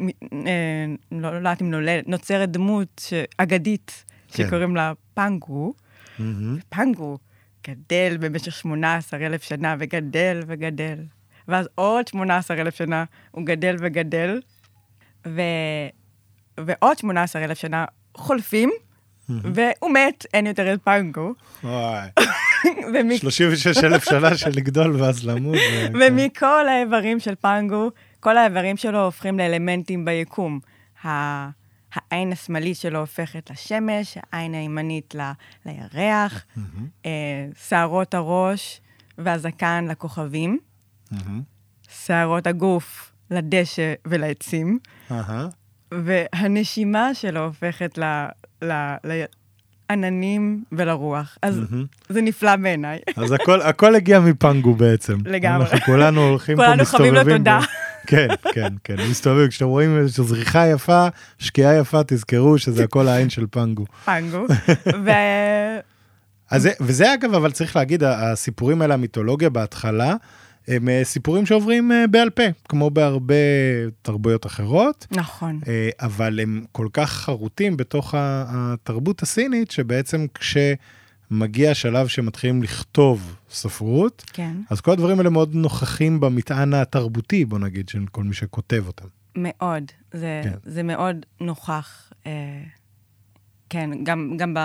[0.00, 3.02] אה, לא, לא יודעת אם נולדת, נוצרת דמות
[3.36, 4.46] אגדית כן.
[4.46, 5.74] שקוראים לה פנגו.
[6.18, 6.22] Mm-hmm.
[6.68, 7.18] פנגו
[7.66, 10.98] גדל במשך 18 אלף שנה וגדל וגדל.
[11.48, 14.40] ואז עוד 18 אלף שנה הוא גדל וגדל,
[15.26, 15.40] ו...
[16.60, 17.84] ועוד 18 אלף שנה
[18.16, 18.70] חולפים,
[19.28, 21.32] והוא מת, אין יותר את פנגו.
[21.64, 22.08] וואי.
[23.16, 25.56] 36 אלף שנה של לגדול ואז למות.
[26.00, 30.60] ומכל האיברים של פנגו, כל האיברים שלו הופכים לאלמנטים ביקום.
[31.94, 35.30] העין השמאלית שלו הופכת לשמש, העין הימנית ל...
[35.66, 36.44] לירח,
[37.06, 37.10] אה,
[37.68, 38.80] שערות הראש
[39.18, 40.58] והזקן לכוכבים,
[41.88, 44.78] שערות הגוף לדשא ולעצים,
[45.92, 47.98] והנשימה שלו הופכת
[48.62, 48.72] ל...
[49.04, 49.24] ל...
[49.90, 51.38] לעננים ולרוח.
[51.42, 51.60] אז
[52.08, 52.98] זה נפלא בעיניי.
[53.16, 55.18] אז הכל, הכל הגיע מפנגו בעצם.
[55.24, 55.66] לגמרי.
[55.66, 56.86] אנחנו כולנו הולכים פה, מסתובבים.
[56.86, 57.60] כולנו חווים לו תודה.
[58.06, 59.48] כן, כן, כן, מסתובבים.
[59.48, 61.06] כשאתם רואים איזושהי זריחה יפה,
[61.38, 63.84] שקיעה יפה, תזכרו שזה הכל העין של פנגו.
[64.04, 64.46] פנגו.
[65.04, 65.10] ו...
[66.50, 70.14] אז, וזה אגב, אבל צריך להגיד, הסיפורים האלה, המיתולוגיה בהתחלה,
[70.68, 73.34] הם אה, סיפורים שעוברים אה, בעל פה, כמו בהרבה
[74.02, 75.06] תרבויות אחרות.
[75.10, 75.60] נכון.
[75.68, 84.24] אה, אבל הם כל כך חרוטים בתוך התרבות הסינית, שבעצם כשמגיע השלב שמתחילים לכתוב ספרות,
[84.32, 84.56] כן.
[84.70, 89.06] אז כל הדברים האלה מאוד נוכחים במטען התרבותי, בוא נגיד, של כל מי שכותב אותם.
[89.36, 90.54] מאוד, זה, כן.
[90.64, 92.12] זה מאוד נוכח.
[93.70, 94.58] כן, גם, גם ב,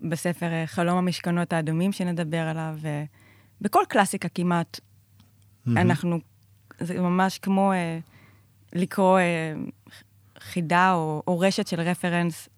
[0.00, 2.78] בספר חלום המשכנות האדומים שנדבר עליו,
[3.60, 4.80] בכל קלאסיקה כמעט
[5.66, 5.80] Mm-hmm.
[5.80, 6.18] אנחנו,
[6.80, 7.98] זה ממש כמו אה,
[8.72, 9.54] לקרוא אה,
[10.40, 12.48] חידה או, או רשת של רפרנס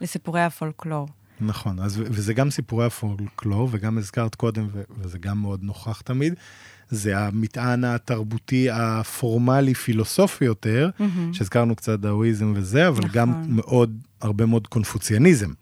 [0.00, 1.08] לסיפורי הפולקלור.
[1.40, 6.34] נכון, אז, וזה גם סיפורי הפולקלור, וגם הזכרת קודם, וזה גם מאוד נוכח תמיד,
[6.88, 11.02] זה המטען התרבותי הפורמלי-פילוסופי יותר, mm-hmm.
[11.32, 13.10] שהזכרנו קצת דאואיזם וזה, אבל נכון.
[13.12, 15.52] גם מאוד, הרבה מאוד קונפוציאניזם.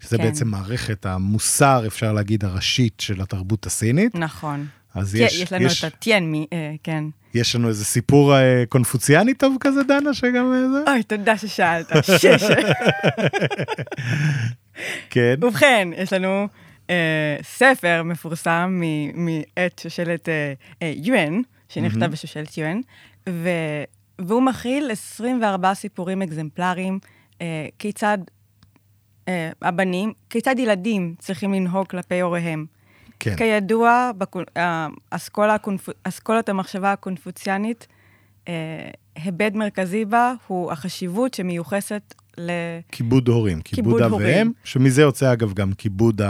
[0.00, 0.24] שזה כן.
[0.24, 4.14] בעצם מערכת המוסר, אפשר להגיד, הראשית של התרבות הסינית.
[4.14, 4.66] נכון.
[4.94, 5.40] אז יש...
[5.40, 7.04] יש לנו יש, את הטיין, אה, כן.
[7.34, 10.92] יש לנו איזה סיפור אה, קונפוציאני טוב כזה, דנה, שגם אה, זה?
[10.92, 11.92] אוי, תודה ששאלת.
[12.02, 12.42] שש.
[15.10, 15.34] כן.
[15.42, 16.48] ובכן, יש לנו
[16.90, 18.82] אה, ספר מפורסם
[19.14, 20.52] מאת שושלת אה,
[20.82, 22.08] אה, יואן, שנכתב mm-hmm.
[22.08, 22.80] בשושלת יואן,
[23.28, 23.48] ו...
[24.18, 26.98] והוא מכיל 24 סיפורים אקזמפלריים,
[27.40, 28.18] אה, כיצד
[29.28, 32.66] אה, הבנים, כיצד ילדים צריכים לנהוג כלפי הוריהם.
[33.22, 33.36] כן.
[33.36, 34.10] כידוע,
[34.56, 35.56] אה, אסכולה,
[36.02, 37.86] אסכולת המחשבה הקונפוציאנית,
[38.48, 38.54] אה,
[39.16, 42.50] היבט מרכזי בה הוא החשיבות שמיוחסת ל...
[42.92, 46.20] כיבוד הורים, כיבוד אב ואם, שמזה יוצא אגב גם כיבוד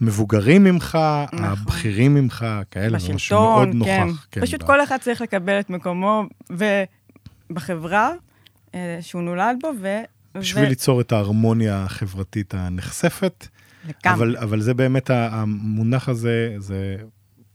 [0.00, 0.98] המבוגרים ממך,
[1.32, 1.44] נכון.
[1.44, 3.76] הבכירים ממך, כאלה, בשלטון, משהו מאוד כן.
[3.78, 4.26] נוכח.
[4.30, 4.66] כן, פשוט ב...
[4.66, 6.22] כל אחד צריך לקבל את מקומו
[7.50, 8.12] ובחברה
[8.74, 9.98] אה, שהוא נולד בו, ו...
[10.34, 10.68] בשביל ו...
[10.68, 13.46] ליצור את ההרמוניה החברתית הנחשפת.
[13.84, 14.24] לגמרי.
[14.24, 16.96] אבל, אבל זה באמת, המונח הזה, זה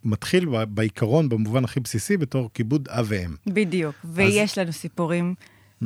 [0.03, 3.35] מתחיל בעיקרון, במובן הכי בסיסי, בתור כיבוד אב ואם.
[3.47, 4.63] בדיוק, ויש אז...
[4.63, 5.35] לנו סיפורים.
[5.83, 5.85] Mm-hmm.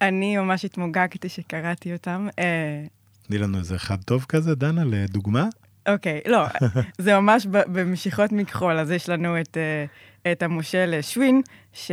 [0.00, 2.28] אני ממש התמוגגתי שקראתי אותם.
[2.38, 2.84] אה,
[3.26, 5.48] תני לנו איזה אחד טוב כזה, דנה, לדוגמה.
[5.88, 6.46] אוקיי, לא,
[6.98, 11.90] זה ממש במשיכות מכחול, אז יש לנו את, אה, את המושל שווין, ש,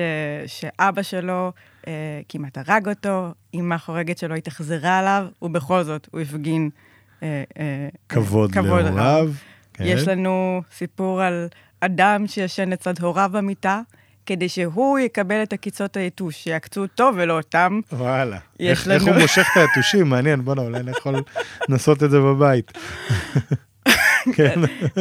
[0.48, 1.52] שאבא שלו
[1.88, 6.70] אה, כמעט הרג אותו, אמא חורגת שלו התאכזרה עליו, ובכל זאת הוא הפגין
[7.26, 9.32] אה, אה, כבוד להוריו.
[9.74, 9.84] כן.
[9.88, 11.48] יש לנו סיפור על
[11.82, 13.82] אדם שישן לצד הוריו במיטה,
[14.26, 17.80] כדי שהוא יקבל את עקיצות היתוש, שיעקצו אותו ולא אותם.
[17.92, 18.38] וואלה.
[18.60, 18.96] איך, לנו...
[18.96, 20.10] איך הוא מושך את היתושים?
[20.10, 21.16] מעניין, בוא'נה, אולי אני יכול
[21.70, 22.72] לנסות את זה בבית.
[24.36, 24.60] כן.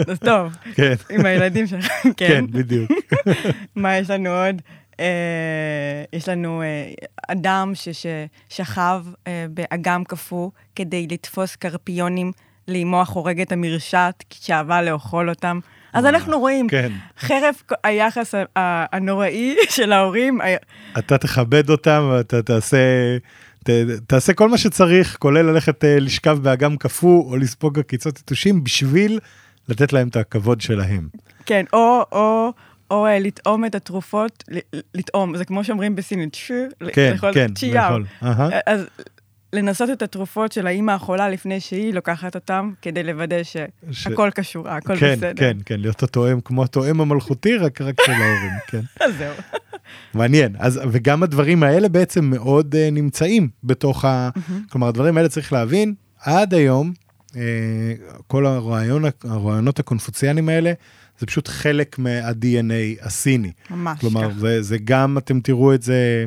[0.09, 0.57] אז טוב.
[0.75, 0.95] כן.
[1.11, 2.13] עם הילדים שלך, כן.
[2.17, 2.91] כן, בדיוק.
[3.77, 4.63] מה יש לנו עוד?
[5.01, 6.93] אה, יש לנו אה,
[7.29, 12.33] אדם ששכב אה, באגם קפוא כדי לתפוס סקרפיונים
[12.69, 15.61] לאמו החורגת המרשעת, כשאהבה לאכול אותם.
[15.93, 16.93] אז אנחנו רואים, כן.
[17.19, 20.41] חרף היחס הנוראי של ההורים.
[20.99, 22.79] אתה תכבד אותם ואתה תעשה,
[23.65, 23.71] ת,
[24.07, 29.19] תעשה כל מה שצריך, כולל ללכת לשכב באגם קפוא או לספוג עקיצות יתושים, בשביל
[29.69, 31.09] לתת להם את הכבוד שלהם.
[31.47, 32.53] כן, או, או,
[32.91, 34.45] או אה, לטעום את התרופות,
[34.95, 36.55] לטעום, זה כמו שאומרים בסינית, שו,
[36.93, 37.47] כן, לאכול כן.
[37.73, 38.49] לאכול, אהה.
[38.67, 38.87] אז
[39.55, 43.37] לנסות את התרופות של האימא החולה לפני שהיא לוקחת אותם, כדי לוודא
[43.91, 45.33] שהכל קשור, הכל כן, בסדר.
[45.37, 48.81] כן, כן, להיות התואם כמו התואם המלכותי, רק רק של ההורים, כן.
[49.05, 49.35] אז זהו.
[50.15, 50.57] מעניין.
[50.59, 54.31] אז, וגם הדברים האלה בעצם מאוד uh, נמצאים בתוך ה...
[54.71, 56.93] כלומר, הדברים האלה צריך להבין, עד היום,
[57.29, 57.35] uh,
[58.27, 60.73] כל הרעיון, הרעיונות הקונפוציאנים האלה,
[61.19, 63.53] זה פשוט חלק מה-DNA הסיני.
[63.71, 64.39] ממש כלומר, ככה.
[64.39, 66.27] זה, זה גם, אתם תראו את זה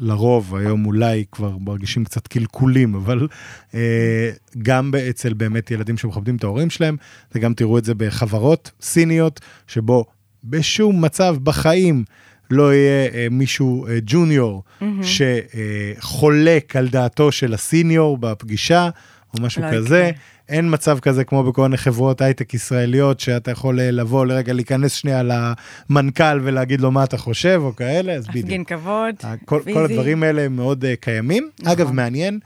[0.00, 3.28] לרוב, היום אולי כבר מרגישים קצת קלקולים, אבל
[3.74, 4.30] אה,
[4.62, 6.96] גם אצל באמת ילדים שמכבדים את ההורים שלהם,
[7.34, 10.04] וגם תראו את זה בחברות סיניות, שבו
[10.44, 12.04] בשום מצב בחיים
[12.50, 14.62] לא יהיה אה, מישהו אה, ג'וניור
[15.02, 18.90] שחולק על דעתו של הסיניור בפגישה,
[19.34, 19.98] או משהו לא כזה.
[19.98, 20.10] יקרה.
[20.48, 24.92] אין מצב כזה כמו בכל מיני חברות הייטק ישראליות, שאתה יכול אה, לבוא לרגע, להיכנס
[24.92, 28.44] שנייה למנכ"ל ולהגיד לו מה אתה חושב, או כאלה, אז בדיוק.
[28.44, 29.84] להפגין כבוד, כל, כל.
[29.84, 31.50] הדברים האלה מאוד אה, קיימים.
[31.60, 31.72] נכון.
[31.72, 32.38] אגב, מעניין,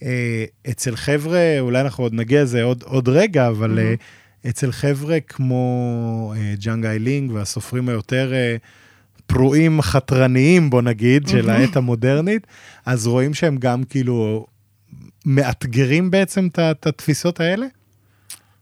[0.00, 0.04] אה,
[0.70, 6.34] אצל חבר'ה, אולי אנחנו עוד נגיע לזה עוד, עוד רגע, אבל אה, אצל חבר'ה כמו
[6.36, 8.60] אה, ג'אנג איילינג והסופרים היותר אה,
[9.26, 12.46] פרועים חתרניים, בוא נגיד, של העת המודרנית,
[12.86, 14.46] אז רואים שהם גם כאילו
[15.26, 17.66] מאתגרים בעצם את התפיסות האלה?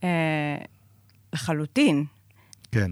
[0.05, 0.57] אה,
[1.33, 2.05] לחלוטין.
[2.73, 2.91] כן.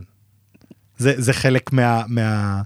[0.96, 2.62] זה, זה חלק מה, מה,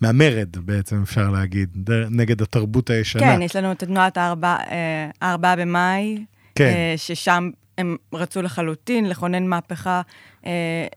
[0.00, 3.22] מהמרד בעצם, אפשר להגיד, נגד התרבות הישנה.
[3.22, 6.64] כן, יש לנו את תנועת הארבע- אה, הארבעה במאי, כן.
[6.64, 10.02] אה, ששם הם רצו לחלוטין לכונן מהפכה.
[10.42, 10.50] הם,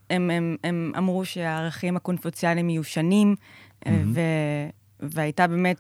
[0.10, 3.36] הם, הם אמרו שהערכים הקונפוציאליים מיושנים,
[3.88, 4.22] ו-
[5.00, 5.78] והייתה באמת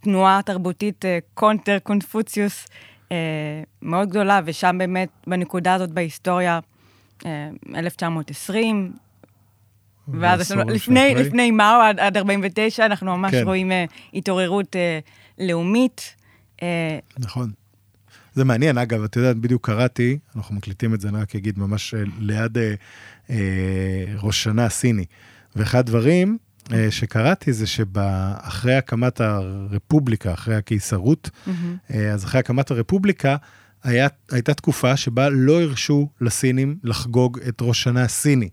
[0.00, 2.66] תנועה תרבותית קונטר קונפוציוס
[3.12, 3.16] אה,
[3.82, 6.60] מאוד גדולה, ושם באמת, בנקודה הזאת בהיסטוריה,
[7.26, 8.92] אה, 1920,
[10.08, 11.14] ואז יש לנו, לפני.
[11.14, 13.42] לפני מאו, עד, עד 49, אנחנו ממש כן.
[13.44, 14.98] רואים אה, התעוררות אה,
[15.38, 16.14] לאומית.
[16.62, 17.50] אה, נכון.
[18.34, 21.94] זה מעניין, אגב, את יודעת, בדיוק קראתי, אנחנו מקליטים את זה, אני רק אגיד, ממש
[21.94, 22.74] אה, ליד אה,
[23.30, 25.04] אה, ראש שנה הסיני.
[25.56, 26.38] ואחד הדברים
[26.90, 31.30] שקראתי זה שאחרי הקמת הרפובליקה, אחרי הקיסרות,
[31.90, 33.36] אה, אז אחרי הקמת הרפובליקה,
[33.82, 38.48] היה, הייתה תקופה שבה לא הרשו לסינים לחגוג את ראש שנה הסיני.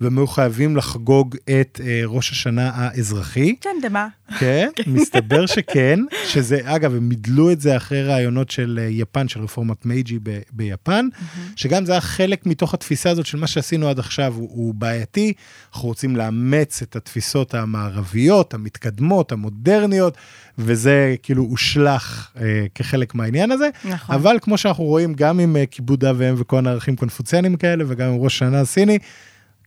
[0.00, 3.56] והם היו חייבים לחגוג את אה, ראש השנה האזרחי.
[3.60, 4.08] צ'נדמה.
[4.38, 9.40] כן, מסתבר שכן, שזה, אגב, הם מידלו את זה אחרי רעיונות של אה, יפן, של
[9.40, 11.08] רפורמת מייג'י ב- ביפן,
[11.56, 15.32] שגם זה היה חלק מתוך התפיסה הזאת של מה שעשינו עד עכשיו, הוא, הוא בעייתי,
[15.72, 20.16] אנחנו רוצים לאמץ את התפיסות המערביות, המתקדמות, המודרניות,
[20.58, 23.68] וזה כאילו הושלך אה, כחלק מהעניין הזה.
[23.84, 24.14] נכון.
[24.14, 28.08] אבל כמו שאנחנו רואים, גם עם אה, כיבוד אב ואם וכל הערכים קונפוציאנים כאלה, וגם
[28.08, 28.98] עם ראש השנה הסיני,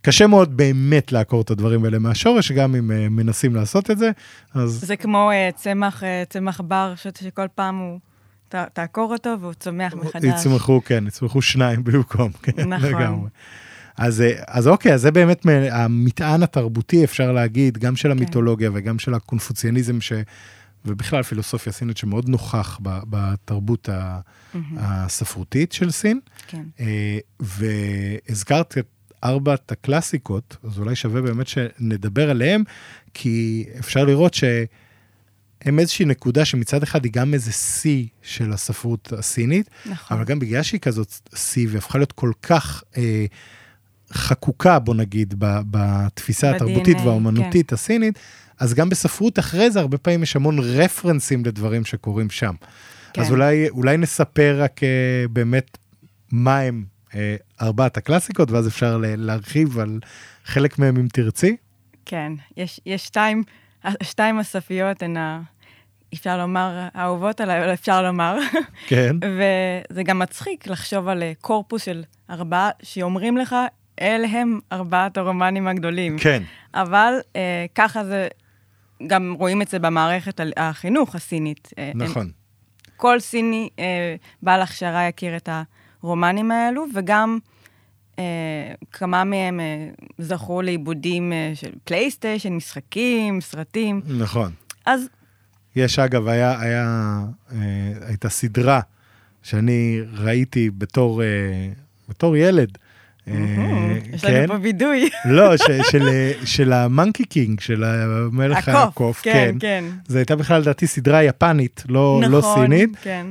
[0.05, 4.11] קשה מאוד באמת לעקור את הדברים האלה מהשורש, גם אם uh, מנסים לעשות את זה,
[4.53, 7.99] אז זה כמו אה, צמח, אה, צמח בר, שכל פעם הוא,
[8.73, 10.23] תעקור אותו והוא צומח מחדש.
[10.23, 12.89] יצמחו, כן, יצמחו שניים במקום, כן, נכון.
[12.89, 13.29] לגמרי.
[13.97, 17.95] אז, אה, אז אוקיי, אז זה באמת המטען התרבותי, אפשר להגיד, גם כן.
[17.95, 20.13] של המיתולוגיה וגם של הקונפוציאניזם, ש...
[20.85, 24.19] ובכלל פילוסופיה סינית שמאוד נוכח ב- בתרבות ה-
[24.77, 26.19] הספרותית של סין.
[26.47, 26.63] כן.
[26.79, 28.87] אה, והזכרת את
[29.23, 32.63] ארבעת הקלאסיקות, אז אולי שווה באמת שנדבר עליהם,
[33.13, 39.69] כי אפשר לראות שהם איזושהי נקודה שמצד אחד היא גם איזה שיא של הספרות הסינית,
[39.85, 40.17] נכון.
[40.17, 43.25] אבל גם בגלל שהיא כזאת שיא והפכה להיות כל כך אה,
[44.13, 48.19] חקוקה, בוא נגיד, ב- בתפיסה ב-DNA, התרבותית והאומנותית הסינית,
[48.59, 52.53] אז גם בספרות אחרי זה הרבה פעמים יש המון רפרנסים לדברים שקורים שם.
[53.13, 53.21] כן.
[53.21, 55.77] אז אולי, אולי נספר רק אה, באמת
[56.31, 56.83] מה הם
[57.61, 59.99] ארבעת הקלאסיקות, ואז אפשר להרחיב על
[60.45, 61.55] חלק מהם אם תרצי.
[62.05, 63.43] כן, יש, יש שתיים,
[64.03, 65.41] שתיים הסופיות הן ה...
[66.13, 68.37] אפשר לומר, האהובות עליי, אבל אפשר לומר.
[68.87, 69.15] כן.
[69.89, 73.55] וזה גם מצחיק לחשוב על אה, קורפוס של ארבעה, שאומרים לך,
[74.01, 76.17] אלה הם ארבעת הרומנים הגדולים.
[76.19, 76.43] כן.
[76.73, 78.27] אבל אה, ככה זה,
[79.07, 81.69] גם רואים את זה במערכת ה- החינוך הסינית.
[81.77, 82.31] אה, הם- נכון.
[82.97, 85.49] כל סיני אה, בעל הכשרה יכיר את
[86.03, 87.37] הרומנים האלו, וגם
[88.19, 88.23] אה,
[88.91, 94.01] כמה מהם אה, זכו לעיבודים אה, של פלייסטיישן, משחקים, סרטים.
[94.17, 94.51] נכון.
[94.85, 95.07] אז
[95.75, 97.19] יש, אגב, היה, היה,
[97.51, 97.57] אה,
[98.07, 98.79] הייתה סדרה
[99.43, 101.27] שאני ראיתי בתור, אה,
[102.09, 102.77] בתור ילד.
[103.27, 103.33] אה,
[104.13, 105.09] יש לנו פה וידוי.
[105.25, 109.83] לא, של, אה, של המונקי קינג, של המלך הקוף, הקוף, כן, כן.
[110.07, 112.89] זו הייתה בכלל לדעתי סדרה יפנית, לא, לא נכון, סינית.
[113.01, 113.27] כן.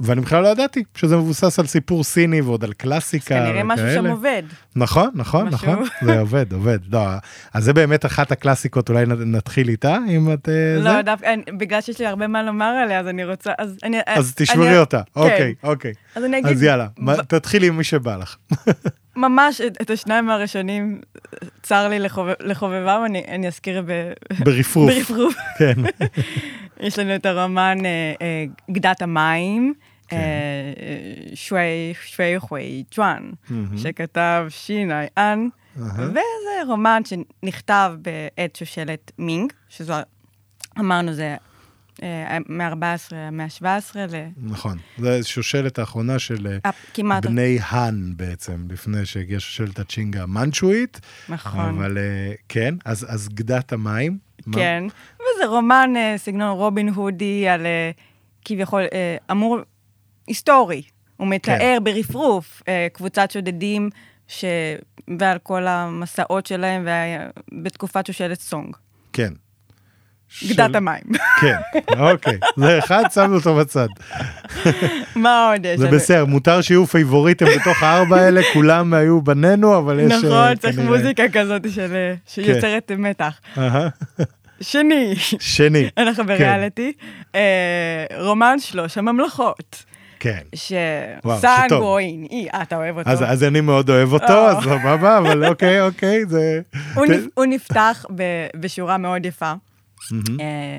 [0.00, 3.46] ואני בכלל לא ידעתי שזה מבוסס על סיפור סיני ועוד על קלאסיקה וכאלה.
[3.46, 4.42] כנראה משהו שם עובד.
[4.76, 5.72] נכון, נכון, משהו...
[5.72, 6.78] נכון, זה עובד, עובד.
[6.92, 7.06] לא,
[7.54, 10.48] אז זה באמת אחת הקלאסיקות, אולי נתחיל איתה, אם את...
[10.48, 13.98] אה, לא, דווקא, בגלל שיש לי הרבה מה לומר עליה, אז אני רוצה, אז אני...
[14.06, 14.78] אז תשמרי אני...
[14.78, 15.20] אותה, כן.
[15.20, 15.92] אוקיי, אוקיי.
[16.14, 16.52] אז אני אגיד...
[16.52, 17.22] אז יאללה, ב...
[17.22, 18.36] תתחילי עם מי שבא לך.
[19.16, 21.00] ממש את, את השניים הראשונים,
[21.62, 24.12] צר לי לחובב, לחובבם, אני, אני אזכיר ב...
[24.44, 24.90] ברפרוף.
[24.90, 25.34] ברפרוף.
[25.58, 25.74] כן.
[26.86, 29.74] יש לנו את הרומן אה, אה, גדת המים.
[30.12, 30.72] אה,
[31.34, 33.30] שווי שווי חוי צ'ואן,
[33.76, 36.20] שכתב שיני אן, וזה
[36.66, 39.94] רומן שנכתב בעת שושלת מינג, שזו,
[40.78, 41.36] אמרנו, זה
[42.48, 44.14] מ-14, מ-17 ל...
[44.36, 46.58] נכון, זו שושלת האחרונה של
[46.94, 47.26] כמעט...
[47.26, 51.00] בני האן בעצם, לפני שהגיעה שושלת הצ'ינגה המנצ'ואית.
[51.28, 51.60] נכון.
[51.60, 51.98] אבל
[52.48, 54.18] כן, אז, אז גדת המים.
[54.52, 55.24] כן, מה?
[55.36, 57.66] וזה רומן סגנון רובין הודי על
[58.44, 58.82] כביכול,
[59.30, 59.58] אמור
[60.30, 60.82] היסטורי.
[61.16, 61.84] הוא מתאר כן.
[61.84, 63.90] ברפרוף אה, קבוצת שודדים
[64.28, 64.44] ש...
[65.18, 66.88] ועל כל המסעות שלהם
[67.62, 68.76] בתקופת שושלת סונג.
[69.12, 69.32] כן.
[70.48, 70.76] גדת של...
[70.76, 71.02] המים.
[71.40, 71.56] כן,
[71.98, 72.38] אוקיי.
[72.56, 73.86] זה אחד, שמנו אותו בצד.
[75.16, 75.80] מה עוד יש?
[75.80, 80.12] זה בסדר, מותר שיהיו פייבוריטים בתוך הארבע האלה, כולם היו בנינו, אבל יש...
[80.12, 81.94] נכון, אה, צריך מוזיקה כזאת של...
[81.94, 83.00] אה, שיוצרת כן.
[83.00, 83.40] מתח.
[84.60, 85.14] שני.
[85.40, 85.90] שני.
[85.98, 86.28] אנחנו כן.
[86.28, 86.92] בריאליטי.
[88.18, 89.89] רומן שלוש הממלכות.
[90.20, 90.42] כן.
[90.54, 92.26] שסנגוין,
[92.62, 93.10] אתה אוהב אותו.
[93.10, 94.50] אז, אז אני מאוד אוהב אותו, אה.
[94.50, 96.60] אז סבבה, אבל אוקיי, אוקיי, זה...
[96.94, 98.22] הוא, נפ, הוא נפתח ב,
[98.56, 99.52] בשורה מאוד יפה.
[100.40, 100.78] אה,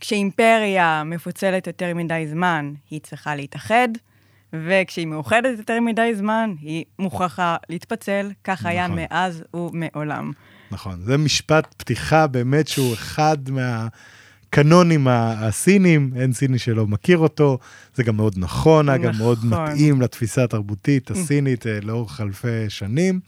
[0.00, 3.88] כשאימפריה מפוצלת יותר מדי זמן, היא צריכה להתאחד,
[4.52, 8.70] וכשהיא מאוחדת יותר מדי זמן, היא מוכרחה להתפצל, כך נכון.
[8.70, 10.32] היה מאז ומעולם.
[10.70, 13.88] נכון, זה משפט פתיחה באמת שהוא אחד מה...
[14.52, 17.58] הקנונים הסינים, אין סיני שלא מכיר אותו,
[17.94, 19.02] זה גם מאוד נכון, נכון.
[19.02, 23.20] גם מאוד מתאים לתפיסה התרבותית הסינית אה, לאורך אלפי שנים.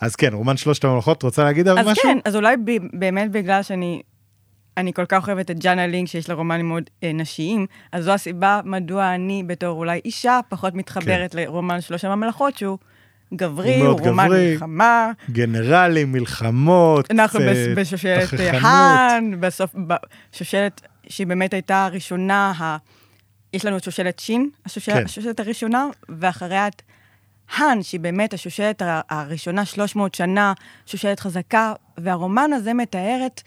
[0.00, 1.90] אז כן, רומן שלושת המלאכות, רוצה להגיד על משהו?
[1.90, 4.02] אז כן, אז אולי ב- באמת בגלל שאני
[4.76, 8.12] אני כל כך אוהבת את ג'אנה לינק, שיש לה רומנים מאוד אה, נשיים, אז זו
[8.12, 11.38] הסיבה מדוע אני בתור אולי אישה פחות מתחברת כן.
[11.38, 12.78] לרומן שלוש הממלכות, שהוא
[13.34, 15.12] גברי, הוא רומן גברי, מלחמה.
[15.30, 17.42] גנרלים, מלחמות, אנחנו uh,
[17.76, 19.74] בשושלת האן, בסוף,
[20.32, 22.76] בשושלת שהיא באמת הייתה הראשונה, ה...
[23.52, 25.04] יש לנו את שושלת שין, השושלת, כן.
[25.04, 26.82] השושלת הראשונה, ואחריה את
[27.56, 30.52] האן, שהיא באמת השושלת הראשונה, 300 שנה,
[30.86, 33.42] שושלת חזקה, והרומן הזה מתאר את,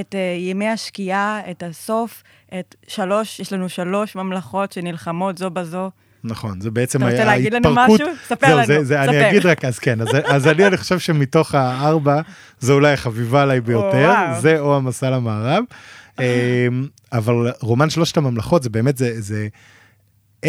[0.00, 2.22] את uh, ימי השקיעה, את הסוף,
[2.58, 5.90] את שלוש, יש לנו שלוש ממלכות שנלחמות זו בזו.
[6.26, 7.20] נכון, זה בעצם ההתפרקות.
[7.20, 8.06] אתה רוצה להגיד לנו משהו?
[8.28, 9.10] ספר לנו, זה, זה, ספר.
[9.10, 12.20] אני אגיד רק, אז כן, אז, אז אני, אני חושב שמתוך הארבע,
[12.60, 15.64] זה אולי החביבה עליי ביותר, או, זה או המסע למערב.
[16.18, 16.24] אמ,
[17.12, 19.48] אבל רומן שלושת הממלכות, זה באמת, זה, זה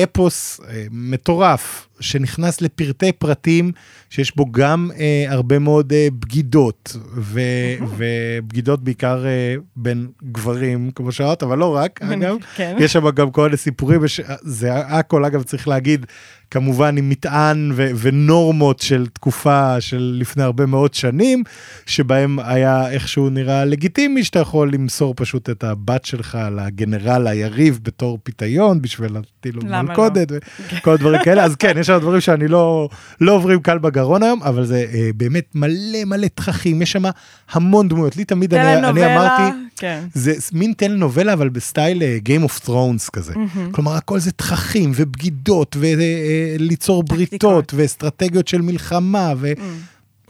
[0.04, 3.72] אפוס אה, מטורף, שנכנס לפרטי פרטים,
[4.10, 7.42] שיש בו גם אה, הרבה מאוד אה, בגידות, ו,
[7.98, 12.36] ובגידות בעיקר אה, בין גברים, כמו שאמרת, אבל לא רק, אגב.
[12.56, 12.76] כן.
[12.80, 14.22] יש שם גם כל מיני סיפורים, וש...
[14.42, 16.06] זה הכל, אגב, צריך להגיד,
[16.52, 21.44] כמובן עם מטען ו- ונורמות של תקופה של לפני הרבה מאוד שנים,
[21.86, 28.20] שבהם היה איכשהו נראה לגיטימי שאתה יכול למסור פשוט את הבת שלך לגנרל היריב בתור
[28.24, 30.38] פיתיון בשביל להטיל לו מלכודת לא?
[30.78, 32.90] וכל הדברים כאלה, אז כן, יש שם דברים שאני לא,
[33.22, 37.04] לא עוברים קל בגרון היום, אבל זה אה, באמת מלא מלא תככים, יש שם
[37.52, 38.18] המון דמויות.
[38.18, 40.04] לי תמיד, אני, אני אמרתי, כן.
[40.14, 43.34] זה מין טלנובלה, אבל בסטייל uh, Game of Thrones כזה.
[43.34, 43.72] Mm-hmm.
[43.72, 49.54] כלומר, הכל זה תככים ובגידות, וליצור uh, בריתות, ואסטרטגיות של מלחמה, ו...
[49.54, 49.62] Mm.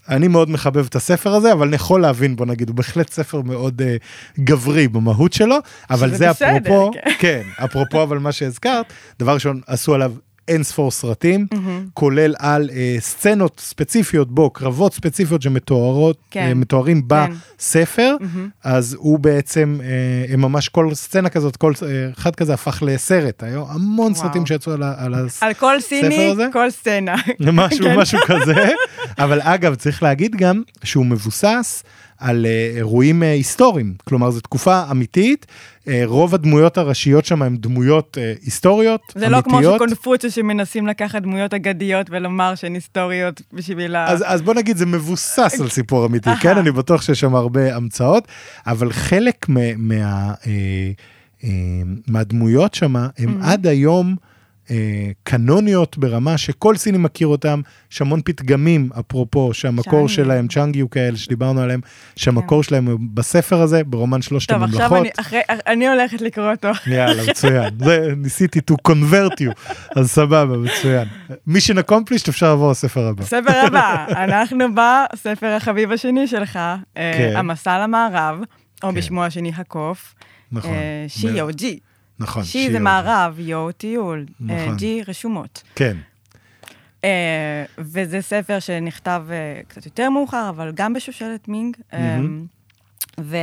[0.10, 3.42] אני מאוד מחבב את הספר הזה, אבל אני יכול להבין, בוא נגיד, הוא בהחלט ספר
[3.42, 5.56] מאוד uh, גברי במהות שלו,
[5.90, 7.12] אבל זה בסדר, אפרופו, כן.
[7.20, 10.14] כן, אפרופו אבל מה שהזכרת, דבר ראשון, עשו עליו
[10.48, 11.58] אין ספור סרטים, mm-hmm.
[11.94, 16.48] כולל על אה, סצנות ספציפיות בו, קרבות ספציפיות שמתוארות, כן.
[16.48, 17.32] אה, מתוארים כן.
[17.58, 18.26] בספר, mm-hmm.
[18.64, 19.80] אז הוא בעצם,
[20.30, 23.44] אה, ממש כל סצנה כזאת, כל אה, אחד כזה הפך לסרט.
[23.44, 24.24] היו המון וואו.
[24.24, 25.46] סרטים שיצאו על, על הספר הזה.
[25.46, 27.16] על כל סיני, כל סצנה.
[27.54, 28.00] משהו, כן.
[28.00, 28.70] משהו כזה.
[29.18, 31.84] אבל אגב, צריך להגיד גם שהוא מבוסס
[32.20, 35.46] על אה, אירועים אה, היסטוריים, כלומר זו תקופה אמיתית,
[35.88, 39.46] אה, רוב הדמויות הראשיות שם הן דמויות היסטוריות, זה אמיתיות.
[39.46, 44.08] זה לא כמו שקונפוציה שמנסים לקחת דמויות אגדיות ולומר שהן היסטוריות בשביל ה...
[44.08, 46.58] אז, אז בוא נגיד זה מבוסס על סיפור אמיתי, כן?
[46.58, 48.28] אני בטוח שיש שם הרבה המצאות,
[48.68, 50.34] אבל חלק מה, מה,
[52.08, 54.16] מהדמויות שם הם עד היום...
[54.72, 54.76] אה,
[55.24, 57.62] קנוניות ברמה שכל סיני מכיר אותם,
[57.92, 60.10] יש המון פתגמים, אפרופו, שהמקור צ'אנג.
[60.10, 61.80] שלהם, צ'אנגיו כאלה שדיברנו עליהם,
[62.16, 62.68] שהמקור כן.
[62.70, 64.98] שלהם הוא בספר הזה, ברומן שלושת טוב, עכשיו הממלכות.
[65.02, 66.70] אני, אחרי, אני הולכת לקרוא אותו.
[66.88, 67.74] יאללה, מצוין.
[67.80, 71.08] זה, ניסיתי to convert you, אז סבבה, מצוין.
[71.48, 73.24] מישן accomplished, אפשר לעבור לספר הבא.
[73.24, 76.56] ספר הבא, אנחנו בספר החביב השני שלך,
[76.98, 77.34] אה, כן.
[77.36, 78.40] המסע למערב,
[78.84, 78.96] או כן.
[78.96, 80.16] בשמו השני הקוף,
[80.52, 80.72] נכון.
[80.72, 81.80] אה, שי מ- או ג'י.
[82.20, 82.44] נכון.
[82.44, 84.78] שי זה מערב, יו טיול, אה, נכון.
[84.78, 85.64] ג'י רשומות.
[85.76, 85.98] כן,
[87.04, 91.78] אה, וזה ספר שנכתב אה, קצת יותר מאוחר, אבל גם בשושלת מינג.
[93.20, 93.38] ו...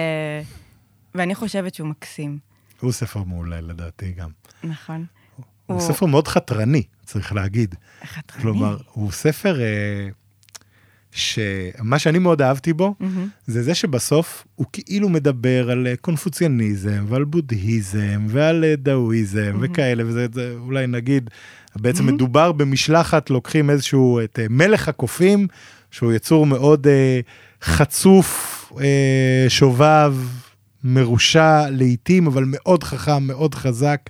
[1.15, 2.39] ואני חושבת שהוא מקסים,
[2.81, 4.31] הוא ספר מעולה לדעתי גם.
[4.65, 5.07] נכון?
[5.67, 7.75] הוא ספר מאוד חתרני, צריך להגיד.
[8.05, 8.43] חתרני.
[8.43, 10.09] כלומר, הוא ספר אה,
[11.15, 13.29] שמה שאני מאוד אהבתי בו, מהמם.
[13.47, 20.07] זה זה שבסוף הוא כאילו מדבר על אה, קונפוציאניזם ועל בודהיזם ועל אה, דאואיזם וכאלה,
[20.07, 21.31] וזה זה, אולי נגיד,
[21.77, 25.47] בעצם מדובר במשלחת, לוקחים איזשהו, את אה, מלך הקופים,
[25.91, 27.21] שהוא יצור מאוד אה,
[27.63, 30.15] חצוף, אה, שובב,
[30.85, 34.01] מרושע לעיתים, אבל מאוד חכם, מאוד חזק,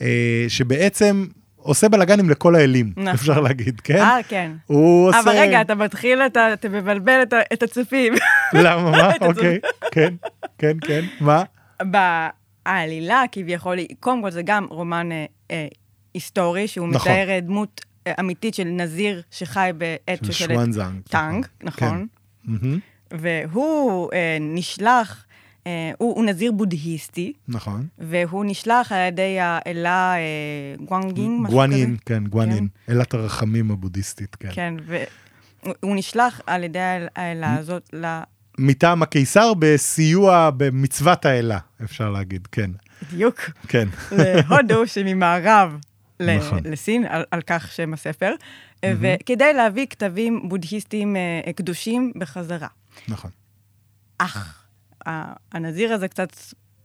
[0.00, 1.26] אה, שבעצם
[1.64, 3.08] עושה בלאגנים לכל האלים, נכון.
[3.08, 3.98] אפשר להגיד, כן?
[3.98, 4.52] אה, כן.
[4.66, 5.20] הוא עושה...
[5.20, 8.14] אבל רגע, אתה מתחיל, אתה אתה מבלבל את את הצופים.
[8.52, 9.12] למה, מה?
[9.28, 9.58] אוקיי,
[9.90, 10.14] כן,
[10.58, 11.42] כן, כן, מה?
[11.82, 15.66] בעלילה כביכול, קודם כל זה גם רומן אה, אה,
[16.14, 17.12] היסטורי, שהוא נכון.
[17.12, 20.68] מתאר דמות אה, אמיתית של נזיר שחי בעת של שושלת.
[21.08, 22.06] טאנג, נכון?
[22.44, 22.78] מהמם,
[23.12, 25.33] והוא אה, נשלח, אה,
[25.98, 27.86] הוא, הוא נזיר בודהיסטי, נכון.
[27.98, 30.20] והוא נשלח על ידי האלה אה,
[30.84, 32.02] גואנגינג, משהו גואנין, כזה.
[32.06, 32.68] כן, גואנין.
[32.88, 34.48] אלת הרחמים הבודהיסטית, כן.
[34.52, 38.18] כן, והוא נשלח על ידי האל- האלה הזאת ל...
[38.58, 42.70] מטעם הקיסר בסיוע במצוות האלה, אפשר להגיד, כן.
[43.12, 43.40] בדיוק.
[43.68, 43.88] כן.
[44.48, 45.78] להודו שממערב
[46.20, 46.58] נכון.
[46.64, 48.32] לסין, על, על כך שם הספר,
[48.86, 52.68] וכדי להביא כתבים בודהיסטיים אה, קדושים בחזרה.
[53.08, 53.30] נכון.
[54.18, 54.63] אך
[55.52, 56.36] הנזיר הזה קצת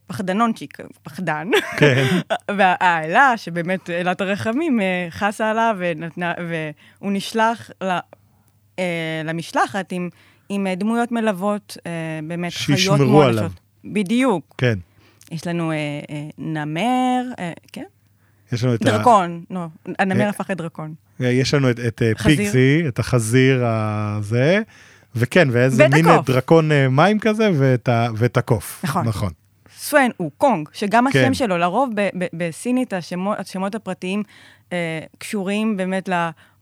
[0.07, 1.47] פחדנונצ'יק, פחדן,
[1.77, 2.05] כן,
[2.57, 7.97] והאלה, שבאמת אלת הרחמים, אה, חסה עליו, ונתנה, והוא נשלח ל,
[8.79, 10.09] אה, למשלחת עם,
[10.49, 11.77] עם אה, דמויות מלוות,
[12.27, 13.37] באמת חיות שישמרו מוענשות.
[13.37, 13.51] עליו.
[13.85, 14.55] בדיוק.
[14.57, 14.79] כן.
[15.31, 15.77] יש לנו אה,
[16.09, 17.83] אה, נמר, אה, כן?
[18.51, 18.85] יש לנו את ה...
[18.85, 19.65] דרקון, לא,
[19.99, 20.93] הנמר הפך לדרקון.
[21.19, 22.37] יש לנו את, את חזיר.
[22.37, 24.61] פיגזי, את החזיר הזה,
[25.15, 26.29] וכן, ואיזה מין הקוף.
[26.29, 28.81] דרקון אה, מים כזה, ואת, ה, ואת הקוף.
[28.83, 29.07] נכון.
[29.07, 29.29] נכון.
[29.77, 31.19] סואן הוא קונג, שגם כן.
[31.19, 34.23] השם שלו, לרוב ב- ב- בסינית השמות, השמות הפרטיים
[34.73, 36.09] אה, קשורים באמת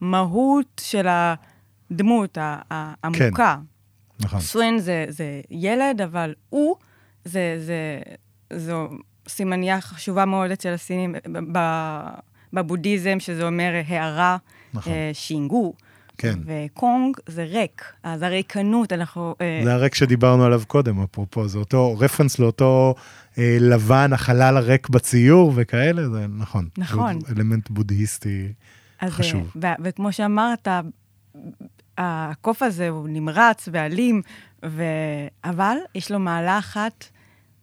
[0.02, 1.08] למהות של
[1.92, 3.58] הדמות העמוקה.
[4.20, 4.40] נכון.
[4.40, 6.76] סואן זה, זה ילד, אבל הוא,
[7.26, 8.00] זה, זה,
[8.54, 8.90] זו
[9.28, 11.16] סימניה חשובה מאוד אצל הסינים
[12.54, 14.38] בבודהיזם, שזה אומר הערה,
[14.74, 14.94] נכון.
[14.94, 15.74] אה, שינגו.
[16.18, 16.40] כן.
[16.46, 19.36] וקונג זה ריק, אז הריקנות, אנחנו...
[19.42, 22.96] אה, זה הריק שדיברנו עליו קודם, אפרופו, זה אותו רפרנס לאותו
[23.38, 26.70] אה, לבן, החלל הריק בציור וכאלה, זה נכון.
[26.78, 27.20] נכון.
[27.22, 28.54] זה אלמנט בודהיסטי
[29.00, 29.52] אז, חשוב.
[29.64, 30.68] אה, ו- וכמו שאמרת,
[31.98, 34.22] הקוף הזה הוא נמרץ ואלים,
[34.66, 34.84] ו...
[35.44, 37.06] אבל יש לו מעלה אחת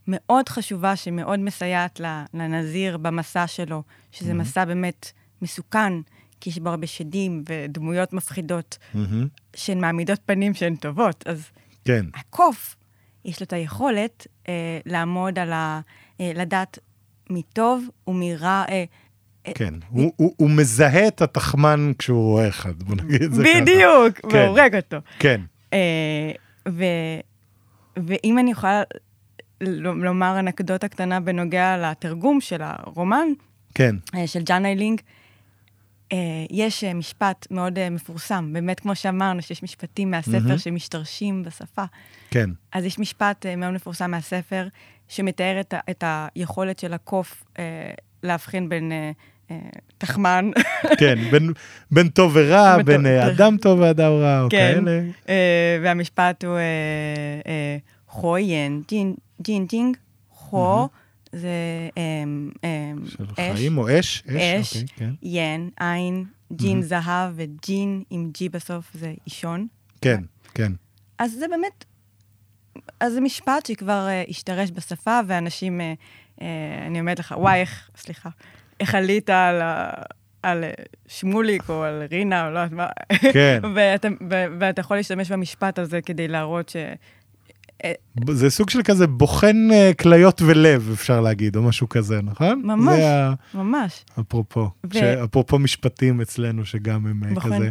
[0.09, 2.01] מאוד חשובה, שמאוד מסייעת
[2.35, 3.83] לנזיר במסע שלו,
[4.13, 4.35] שזה Mm-hmm.
[4.35, 5.93] מסע באמת מסוכן,
[6.45, 9.26] כי יש בו הרבה שדים ודמויות מפחידות, מהמם.
[9.57, 11.24] שהן מעמידות פנים שהן טובות.
[11.26, 11.45] אז
[11.84, 12.76] כן, הקוף,
[13.24, 14.53] יש לו את היכולת אה,
[14.86, 15.80] לעמוד על ה...
[16.20, 16.78] אה, לדעת
[17.30, 18.64] מטוב ומרע.
[18.68, 18.84] אה,
[19.55, 19.74] כן.
[19.88, 23.61] הוא- הוא הוא מזהה את התחמן כשהוא רואה אחד, בוא נגיד את זה ככה.
[23.61, 24.36] בדיוק, כן.
[24.38, 24.97] והורג אותו.
[25.18, 25.40] כן,
[25.72, 26.32] אה,
[26.68, 26.84] ו,
[27.97, 28.82] ואם אני יכולה
[29.61, 33.28] לומר אנקדוטה קטנה בנוגע לתרגום של הרומן
[33.74, 35.24] כן, אה, של ג'אן איילינג, אה,
[36.51, 40.59] יש אה, משפט מאוד אה, מפורסם, באמת כמו שאמרנו, שיש משפטים מהספר מהמם.
[40.59, 41.85] שמשתרשים בשפה.
[42.31, 44.67] כן, אז יש משפט אה, מאוד מפורסם מהספר,
[45.09, 47.65] שמתאר את, את היכולת של הקוף אה,
[48.23, 49.11] להבחין בין אה,
[49.51, 49.57] אה,
[49.99, 50.51] תחמן,
[51.01, 51.53] כן, בין-
[51.91, 54.57] בין טוב ורע, בין אה, אדם טוב ואדם רע, או כן.
[54.85, 55.01] כאלה.
[55.29, 56.61] אה, והמשפט הוא אה,
[57.47, 57.77] אה,
[58.09, 59.97] חויין, ג'ין, ג'ין ג'ינג,
[60.31, 60.89] חו,
[61.35, 64.22] זה אמ, אמ, של אש, חיים או אש?
[64.26, 65.11] אש, אוקיי, כן.
[65.22, 69.66] ין, עין, ג'ין זהב וג'ין עם ג'י בסוף זה אישון.
[70.01, 70.22] כן,
[70.55, 70.72] כן.
[71.18, 71.85] אז זה באמת,
[73.01, 76.43] אז זה משפט שכבר uh, השתרש בשפה, ואנשים, uh, uh,
[76.87, 78.28] אני אומרת לך, וואי, איך, סליחה,
[78.80, 79.91] איך עלית על, ה,
[80.43, 80.64] על
[81.07, 82.87] שמוליק או על רינה, או לא יודעת מה.
[83.32, 83.61] כן.
[83.74, 84.09] ואתה,
[84.61, 86.76] ואתה יכול להשתמש במשפט הזה כדי להראות
[88.31, 92.62] זה סוג של כזה בוחן אה, כליות ולב, אפשר להגיד, או משהו כזה, נכון?
[92.64, 93.01] ממש,
[93.55, 94.05] ממש.
[94.20, 95.25] אפרופו, ו...
[95.25, 97.57] אפרופו משפטים אצלנו, שגם הם אה, בוחן.
[97.57, 97.68] כזה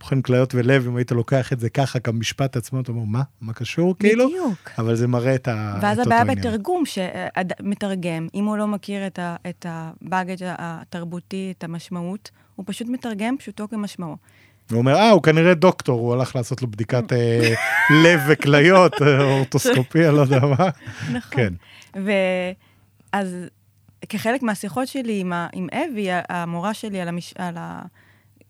[0.00, 3.22] בוחן כליות ולב, אם היית לוקח את זה ככה, כמשפט עצמו, אתה אומר, מה?
[3.40, 4.28] מה קשור, כאילו?
[4.28, 4.70] בדיוק.
[4.78, 5.78] אבל זה מראה את, ה...
[5.82, 9.36] ואז הבעיה בתרגום, שמתרגם, אם הוא לא מכיר את, ה...
[9.48, 14.16] את הבאגג' התרבותי, את המשמעות, הוא פשוט מתרגם פשוטו כמשמעו.
[14.70, 17.54] הוא אומר, אה, הוא כנראה דוקטור, הוא הלך לעשות לו בדיקת אה,
[18.04, 20.68] לב וכליות, אה, אורטוסקופיה, לא יודע מה.
[21.12, 21.30] נכון.
[21.30, 21.52] כן.
[23.12, 23.36] ואז
[24.08, 25.48] כחלק מהשיחות שלי עם, ה...
[25.52, 27.34] עם אבי, המורה שלי על, המש...
[27.38, 27.82] על ה...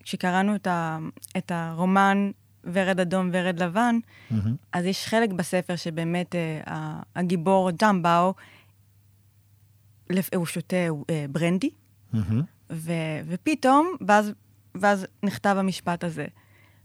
[0.03, 0.99] כשקראנו את, ה,
[1.37, 2.31] את הרומן
[2.73, 4.35] ורד אדום, ורד לבן, mm-hmm.
[4.73, 8.35] אז יש חלק בספר שבאמת אה, הגיבור ג'מבאו,
[10.35, 10.77] הוא שותה
[11.11, 11.71] אה, ברנדי,
[12.15, 12.19] mm-hmm.
[12.71, 12.93] ו,
[13.27, 14.33] ופתאום, ואז,
[14.81, 16.27] ואז נכתב המשפט הזה.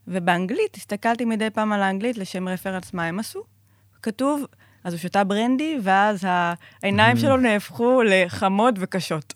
[0.07, 3.43] ובאנגלית, הסתכלתי מדי פעם על האנגלית לשם רפרנס מה הם עשו.
[4.03, 4.45] כתוב,
[4.83, 6.23] אז הוא שתה ברנדי, ואז
[6.83, 9.33] העיניים שלו נהפכו לחמות וקשות.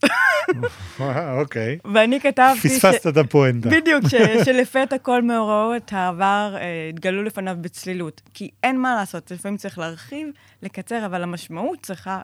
[1.40, 1.78] אוקיי.
[1.94, 2.70] ואני כתבתי...
[2.70, 3.70] פספסת את הפואנטה.
[3.70, 4.04] בדיוק,
[4.46, 8.22] שלפתע כל מאורעות העבר אה, התגלו לפניו בצלילות.
[8.34, 10.28] כי אין מה לעשות, לפעמים צריך להרחיב,
[10.62, 12.22] לקצר, אבל המשמעות צריכה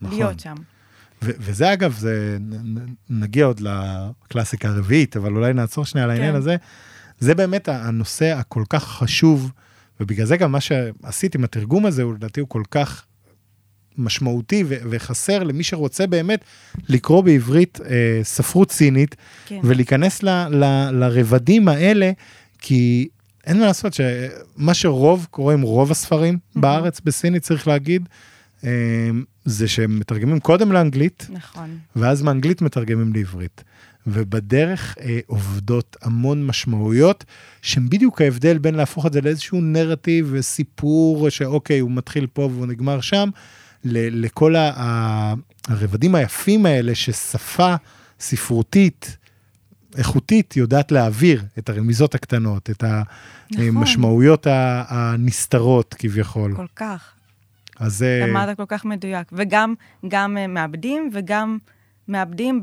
[0.00, 0.18] נכון.
[0.18, 0.54] להיות שם.
[1.22, 2.38] וזה אגב, זה,
[3.10, 6.38] נגיע עוד לקלאסיקה הרביעית, אבל אולי נעצור שנייה על העניין כן.
[6.38, 6.56] הזה.
[7.18, 9.52] זה באמת הנושא הכל כך חשוב,
[10.00, 13.04] ובגלל זה גם מה שעשית עם התרגום הזה, הוא לדעתי הוא כל כך
[13.98, 16.44] משמעותי ו- וחסר למי שרוצה באמת
[16.88, 19.60] לקרוא בעברית אה, ספרות סינית, כן.
[19.64, 22.10] ולהיכנס ל- ל- לרבדים האלה,
[22.58, 23.08] כי
[23.46, 26.60] אין מה לעשות, שמה שרוב קורה עם רוב הספרים mm-hmm.
[26.60, 28.08] בארץ בסינית, צריך להגיד,
[29.44, 31.78] זה שהם מתרגמים קודם לאנגלית, נכון.
[31.96, 33.64] ואז מאנגלית מתרגמים לעברית.
[34.06, 37.24] ובדרך אה, עובדות המון משמעויות,
[37.62, 42.66] שהם בדיוק ההבדל בין להפוך את זה לאיזשהו נרטיב וסיפור, שאוקיי, הוא מתחיל פה והוא
[42.66, 43.28] נגמר שם,
[43.84, 44.54] לכל
[45.68, 47.74] הרבדים היפים האלה ששפה
[48.20, 49.16] ספרותית,
[49.96, 52.84] איכותית, יודעת להעביר את הרמיזות הקטנות, את
[53.58, 54.96] המשמעויות נכון.
[54.98, 56.56] הנסתרות כביכול.
[56.56, 57.15] כל כך.
[57.78, 58.04] אז.
[58.30, 59.28] אמרת כל כך מדויק.
[59.32, 59.74] וגם
[60.08, 61.58] גם אה, מאבדים וגם
[62.08, 62.60] מאבדים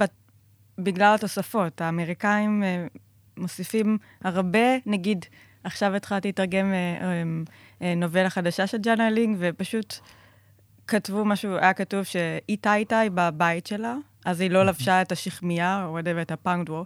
[0.77, 1.81] בגלל התוספות.
[1.81, 2.85] האמריקאים אה,
[3.37, 5.25] מוסיפים הרבה, נגיד,
[5.63, 6.73] עכשיו התחלתי לתרגם
[7.81, 9.95] אה, נובלה חדשה של ג'אנה לינג, ופשוט
[10.87, 13.95] כתבו משהו, היה כתוב שאיתה איתה היא בבית שלה,
[14.25, 14.69] אז היא לא אוקיי.
[14.69, 16.85] לבשה את השכמיה, או וואטאבר, את הפאנגדו,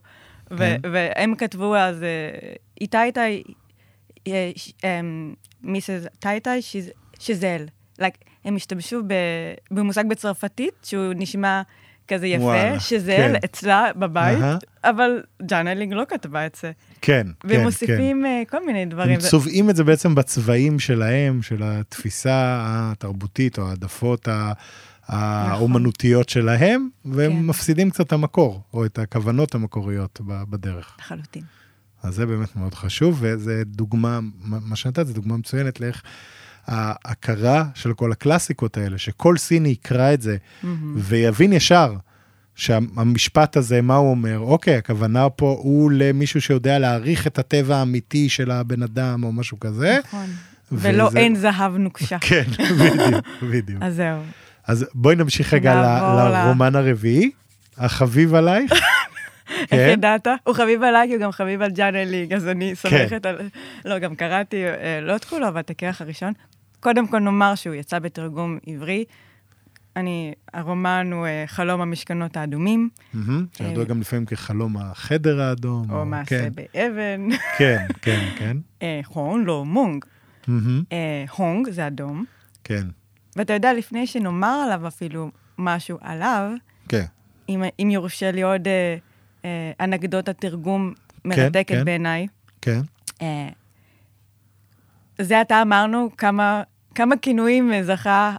[0.49, 0.79] כן.
[0.83, 2.05] והם כתבו אז,
[2.81, 3.25] איתה איתה
[5.61, 6.61] מיסס טייטאי
[7.97, 8.07] שיזל.
[8.45, 9.01] הם השתמשו
[9.71, 11.61] במושג בצרפתית, שהוא נשמע
[12.07, 13.35] כזה יפה, וואלה, שזל כן.
[13.45, 14.89] אצלה בבית, uh-huh.
[14.89, 16.71] אבל ג'אנלינג לא כתבה את זה.
[17.01, 17.59] כן, כן, כן.
[17.61, 18.43] ומוסיפים כן.
[18.49, 19.13] כל מיני דברים.
[19.13, 24.27] הם צובעים את זה בעצם בצבעים שלהם, של התפיסה התרבותית או העדפות
[25.07, 27.45] האומנותיות שלהם, והם כן.
[27.45, 30.97] מפסידים קצת את המקור, או את הכוונות המקוריות בדרך.
[30.99, 31.43] לחלוטין.
[32.03, 36.03] אז זה באמת מאוד חשוב, וזה דוגמה, מה שנתת זה דוגמה מצוינת לאיך
[36.67, 40.67] ההכרה של כל הקלאסיקות האלה, שכל סיני יקרא את זה mm-hmm.
[40.95, 41.93] ויבין ישר
[42.55, 44.39] שהמשפט הזה, מה הוא אומר?
[44.39, 49.59] אוקיי, הכוונה פה הוא למישהו שיודע להעריך את הטבע האמיתי של הבן אדם או משהו
[49.59, 49.99] כזה.
[50.07, 50.25] נכון.
[50.71, 50.89] וזה...
[50.89, 52.17] ולא אין זהב נוקשה.
[52.27, 52.43] כן,
[52.79, 53.83] בדיוק, בדיוק.
[53.83, 54.19] אז זהו.
[54.67, 57.31] אז בואי נמשיך רגע ל- לרומן הרביעי,
[57.77, 58.71] החביב עלייך.
[59.59, 59.89] איך כן?
[59.93, 60.27] ידעת?
[60.43, 62.89] הוא חביב עליי, כי הוא גם חביב על ג'אנה ליג, אז אני כן.
[62.89, 63.37] סומכת על...
[63.85, 66.33] לא, גם קראתי, אה, לא את כולו, אבל את הכרך הראשון.
[66.79, 69.05] קודם כל נאמר שהוא יצא בתרגום עברי.
[69.95, 72.89] אני, הרומן הוא uh, חלום המשכנות האדומים.
[73.57, 75.91] שידוע גם לפעמים כחלום החדר האדום.
[75.91, 76.49] או מעשה כן.
[76.55, 77.27] באבן.
[77.57, 78.57] כן, כן, כן.
[79.13, 80.05] הונג, לא מונג.
[81.37, 82.25] הונג זה אדום.
[82.63, 82.87] כן.
[83.35, 86.51] ואתה יודע, לפני שנאמר עליו אפילו משהו עליו,
[86.89, 87.05] כן.
[87.49, 88.97] אם, אם יורשה לי עוד אה,
[89.45, 92.27] אה, אנקדוטה תרגום כן, מרתקת כן, בעיניי.
[92.61, 92.81] כן.
[93.21, 93.49] אה,
[95.21, 96.63] זה עתה אמרנו כמה,
[96.95, 98.35] כמה כינויים זכה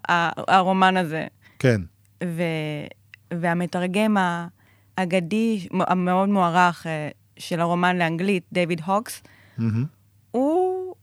[0.49, 1.27] הרומן הזה.
[1.59, 1.81] כן.
[2.25, 2.43] ו,
[3.35, 4.17] והמתרגם
[4.97, 7.09] האגדי, המאוד מוערך אה,
[7.39, 9.23] של הרומן לאנגלית, דיוויד הוקס,
[9.59, 9.63] mm-hmm.
[10.31, 10.95] הוא,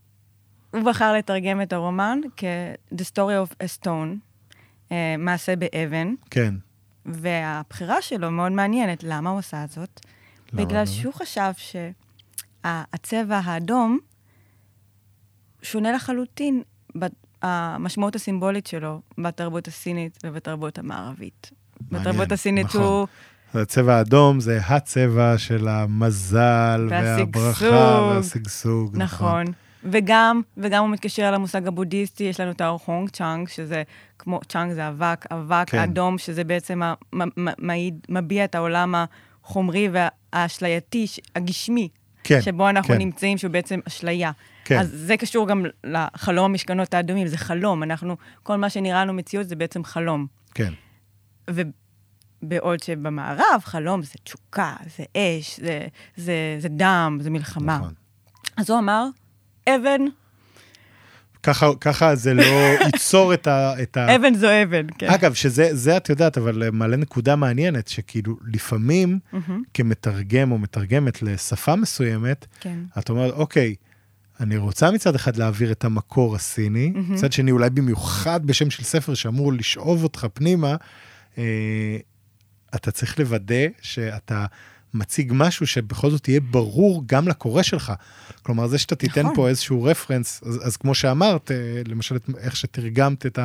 [0.70, 4.16] הוא בחר לתרגם את הרומן כ-The Story of a Stone,
[4.88, 6.14] uh, מעשה באבן.
[6.30, 6.54] כן.
[7.06, 9.02] והבחירה שלו מאוד מעניינת.
[9.02, 10.00] למה הוא עשה זאת?
[10.52, 10.64] למה?
[10.64, 10.86] בגלל למה?
[10.86, 11.50] שהוא חשב
[12.64, 13.98] שהצבע האדום
[15.70, 16.62] שונה לחלוטין
[17.42, 21.50] המשמעות הסימבולית שלו בתרבות הסינית ובתרבות המערבית.
[21.90, 22.82] מעניין, בתרבות הסינית נכון.
[22.82, 23.06] הוא...
[23.54, 26.86] הצבע האדום זה הצבע של המזל.
[26.90, 28.96] והברכה והשגשוג.
[28.96, 29.42] נכון.
[29.42, 29.54] נכון.
[29.84, 33.82] וגם, וגם הוא מתקשר למושג הבודהיסטי, יש לנו את ה 红尘, שזה
[34.18, 35.78] כמו, 尘 זה אבק, אבק כן.
[35.78, 38.94] אדום, שזה בעצם ה- מ- מ- מעיד, מביע את העולם
[39.42, 41.06] החומרי והאשלייתי,
[41.36, 41.88] הגשמי,
[42.24, 42.98] כן, שבו אנחנו כן.
[42.98, 44.30] נמצאים, שהוא בעצם אשליה.
[44.66, 44.78] כן.
[44.78, 49.48] אז זה קשור גם לחלום המשכנות האדומים, זה חלום, אנחנו, כל מה שנראה לנו מציאות
[49.48, 50.26] זה בעצם חלום.
[50.54, 50.72] כן,
[51.50, 55.86] ובעוד שבמערב, חלום זה תשוקה, זה אש, זה,
[56.16, 57.76] זה, זה דם, זה מלחמה.
[57.76, 57.92] נכון.
[58.56, 59.06] אז הוא אמר,
[59.68, 60.00] אבן,
[61.42, 62.42] ככה, ככה זה לא
[62.86, 63.82] ייצור את ה...
[63.82, 64.16] את ה...
[64.16, 65.10] אבן זו אבן, כן.
[65.10, 71.22] אגב, שזה, זה את יודעת, אבל מעלה נקודה מעניינת, שכאילו לפעמים מהמם, כמתרגם או מתרגמת
[71.22, 72.78] לשפה מסוימת, כן.
[72.98, 73.74] את אומרת, אוקיי,
[74.40, 77.14] אני רוצה מצד אחד להעביר את המקור הסיני, מהמם.
[77.14, 80.76] מצד שני, אולי במיוחד בשם של ספר שאמור לשאוב אותך פנימה,
[81.38, 81.96] אה,
[82.74, 84.46] אתה צריך לוודא שאתה
[84.94, 87.92] מציג משהו שבכל זאת יהיה ברור גם לקורא שלך.
[88.42, 89.34] כלומר, זה שאתה תיתן נכון.
[89.34, 93.38] פה איזשהו רפרנס, אז, אז כמו שאמרת, אה, למשל, איך שתרגמת את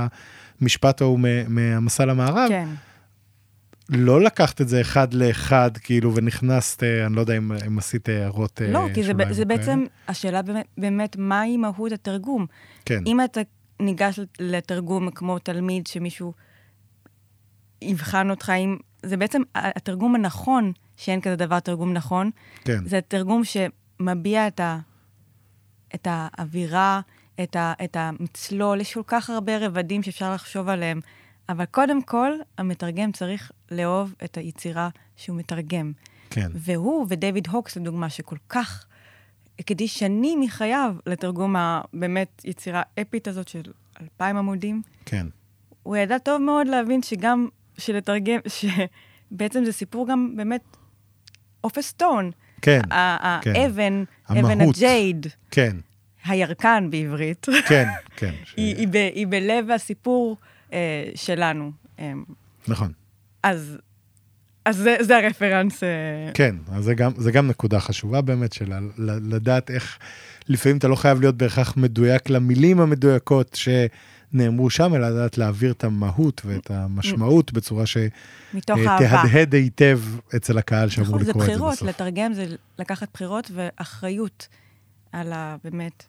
[0.62, 2.68] המשפט ההוא מהמסע למערב, כן,
[3.90, 8.62] לא לקחת את זה אחד לאחד, כאילו, ונכנסת, אני לא יודע אם, אם עשית הערות
[8.62, 9.46] אה, לא, כי זה, זה.
[9.46, 12.46] בעצם, השאלה באמת, באמת, מהי מהות התרגום?
[12.86, 13.42] כן, אם אתה
[13.80, 16.34] ניגש לתרגום כמו תלמיד שמישהו
[17.82, 18.78] יבחן אותך, אם...
[19.06, 22.32] זה בעצם התרגום הנכון, שאין כזה דבר תרגום נכון,
[22.64, 24.80] כן, זה תרגום שמביע את, ה,
[25.96, 27.02] את האווירה,
[27.44, 31.00] את, ה, את המצלול, יש כל כך הרבה רבדים שאפשר לחשוב עליהם,
[31.52, 35.92] אבל קודם כל, המתרגם צריך לאהוב את היצירה שהוא מתרגם.
[36.30, 38.86] כן, והוא ודייוויד הוקס, לדוגמה, שכל כך
[39.60, 43.62] הקדיש שנים מחייו לתרגום הבאמת יצירה אפית הזאת של
[44.02, 45.28] אלפיים עמודים, כן,
[45.84, 47.48] הוא ידע טוב מאוד להבין שגם,
[47.78, 48.40] שלתרגם,
[49.32, 50.62] שבעצם זה סיפור גם באמת
[51.64, 52.32] of the stone.
[52.62, 52.82] כן,
[53.42, 53.56] כן.
[53.56, 54.62] האבן, אבן.
[54.62, 55.78] ה jade, כן,
[56.26, 58.34] הירקן בעברית, כן, כן.
[58.44, 60.38] ש- היא, היא, ב, היא בלב הסיפור
[60.74, 61.72] אה, שלנו.
[62.00, 62.14] אה,
[62.68, 62.92] נכון.
[63.44, 63.78] אז,
[64.66, 65.84] אז זה, זה הרפרנס.
[65.84, 65.90] אה,
[66.34, 69.98] כן, אז זה גם, זה גם נקודה חשובה באמת, של לדעת איך,
[70.50, 75.84] לפעמים אתה לא חייב להיות בהכרח מדויק למילים המדויקות שנאמרו שם, אלא לדעת להעביר את
[75.84, 77.84] המהות ואת המשמעות בצורה
[78.54, 79.08] מתוך אהבה.
[79.08, 80.00] שתהדהד היטב
[80.36, 81.88] אצל הקהל שאמור נכון, זה לקרוא את זה בחירות, בסוף.
[81.88, 82.46] לתרגם זה
[82.80, 84.48] לקחת בחירות ואחריות
[85.12, 85.56] על ה...
[85.64, 86.04] באמת,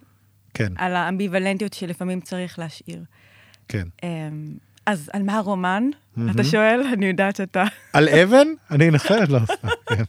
[0.54, 3.04] כן, על האמביוולנטיות שלפעמים צריך להשאיר.
[3.68, 3.88] כן.
[4.02, 4.08] אמ,
[4.86, 5.90] אז על מה הרומן?
[6.30, 6.80] אתה שואל?
[6.94, 7.64] אני יודעת שאתה...
[7.92, 8.48] על אבן?
[8.70, 10.02] אני אנסה, לא, סתם, כן,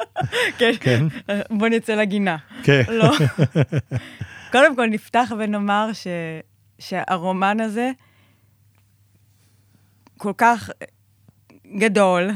[0.57, 0.73] כן.
[0.79, 2.37] כן, בוא נצא לגינה.
[2.63, 3.11] כן, לא.
[4.51, 5.89] קודם כל נפתח ונאמר.
[6.79, 7.91] שהרומן הזה
[10.17, 10.69] כל כך
[11.77, 12.29] גדול,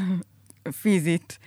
[0.80, 1.38] פיזית.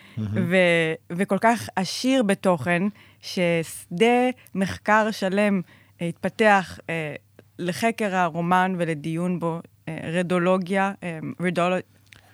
[1.09, 2.83] וכל כך עשיר בתוכן,
[3.21, 5.61] ששדה מחקר שלם
[6.01, 7.15] התפתח אה,
[7.59, 11.73] לחקר הרומן ולדיון בו, אה, רדולוגיה, אה, רדול...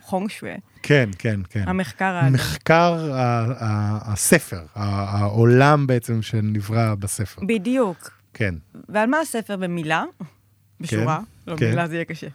[0.02, 0.52] חונג שווי,
[0.84, 1.64] כן, כן, כן.
[1.68, 2.22] המחקר.
[2.32, 3.18] מחקר ה-
[3.60, 7.42] ה- הספר, העולם בעצם שנברא בספר.
[7.48, 8.12] בדיוק.
[8.34, 8.56] כן.
[8.90, 10.04] ועל מה הספר במילה?
[10.82, 11.20] בשורה?
[11.48, 11.66] לא, כן.
[11.66, 12.28] במילה זה יהיה קשה.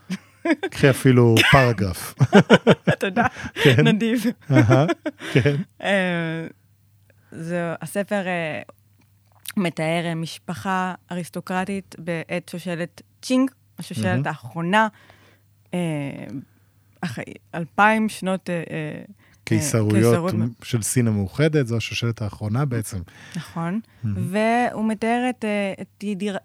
[0.70, 2.14] קחי אפילו פרגרף.
[3.00, 3.88] תודה, כן.
[3.88, 4.24] נדיב.
[5.32, 6.46] כן, אה,
[7.32, 8.22] זה, הספר
[9.56, 14.26] מתאר אה, משפחה אריסטוקרטית בעת שושלת צ'ינג, השושלת מהמם.
[14.26, 14.88] האחרונה,
[15.74, 15.78] אה,
[17.00, 17.24] אחרי
[17.54, 18.50] אלפיים שנות...
[18.50, 19.02] אה,
[19.44, 20.34] קיסרויות.
[20.62, 22.98] של סין המאוחדת, זו השושלת האחרונה בעצם.
[23.36, 24.26] נכון, מהמם.
[24.30, 25.44] והוא מתאר את,
[25.80, 26.38] את ידיר,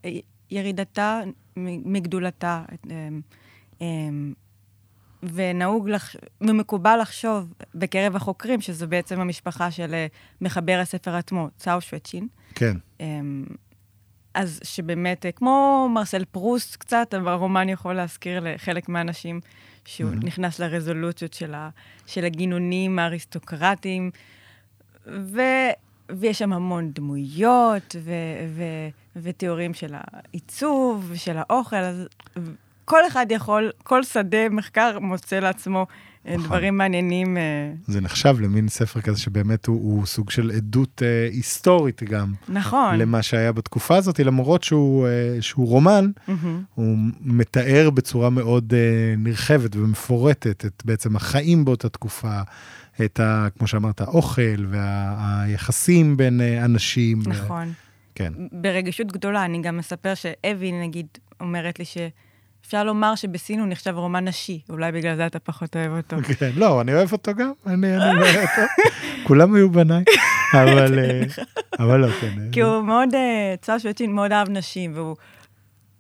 [0.52, 1.22] ירידתה
[1.58, 2.64] מגדולתה.
[2.74, 2.88] את,
[5.24, 6.16] ונהוג, לח...
[6.42, 10.06] ומקובל לחשוב בקרב החוקרים, שזו בעצם המשפחה של
[10.42, 12.28] מחבר הספר עצמו, צאו שווצ'ין.
[12.58, 13.46] כן, אמ,
[14.34, 19.40] אז שבאמת, אה, כמו מרסל פרוסט קצת, אבל הרומן יכול להזכיר לחלק מהאנשים
[19.86, 20.24] שהוא מהמם.
[20.24, 21.70] נכנס לרזולוציות של, ה,
[22.06, 24.12] של הגינונים האריסטוקרטיים,
[25.08, 25.42] ו,
[26.10, 28.12] ויש שם המון דמויות ו,
[28.56, 28.64] ו,
[29.16, 32.08] ותיאורים של העיצוב ושל האוכל, אז
[32.86, 35.86] כל אחד יכול, כל שדה מחקר מוצא לעצמו.
[36.36, 37.38] דברים מעניינים.
[37.38, 42.34] אה, זה נחשב למין ספר כזה שבאמת הוא, הוא סוג של עדות אה, היסטורית גם,
[42.50, 42.96] נכון.
[42.98, 46.64] למה שהיה בתקופה הזאת, למרות שהוא, אה, שהוא רומן, מהמם.
[46.76, 52.42] הוא מתאר בצורה מאוד אה, נרחבת ומפורטת את בעצם החיים באותה תקופה,
[53.06, 53.48] את ה...
[53.58, 57.20] כמו שאמרת, האוכל והיחסים בין אה, אנשים.
[57.26, 57.74] נכון.
[58.16, 61.08] כן, ברגישות גדולה, אני גם אספר שאבי, נגיד,
[61.42, 61.86] אומרת לי
[62.68, 66.18] שאפשר לומר שבסין הוא נחשב רומן נשי, אולי בגלל זה אתה פחות אוהב אותו.
[66.40, 68.62] כן, לא, אני אוהב אותו גם, אני, אני אוהב אותו.
[69.28, 70.04] כולם היו בניי,
[70.54, 71.22] אבל, אה,
[71.84, 72.52] אבל לא, כן.
[72.52, 75.16] כי הוא מאוד, אה, צאו שוויצ'ין מאוד אהב נשים, והוא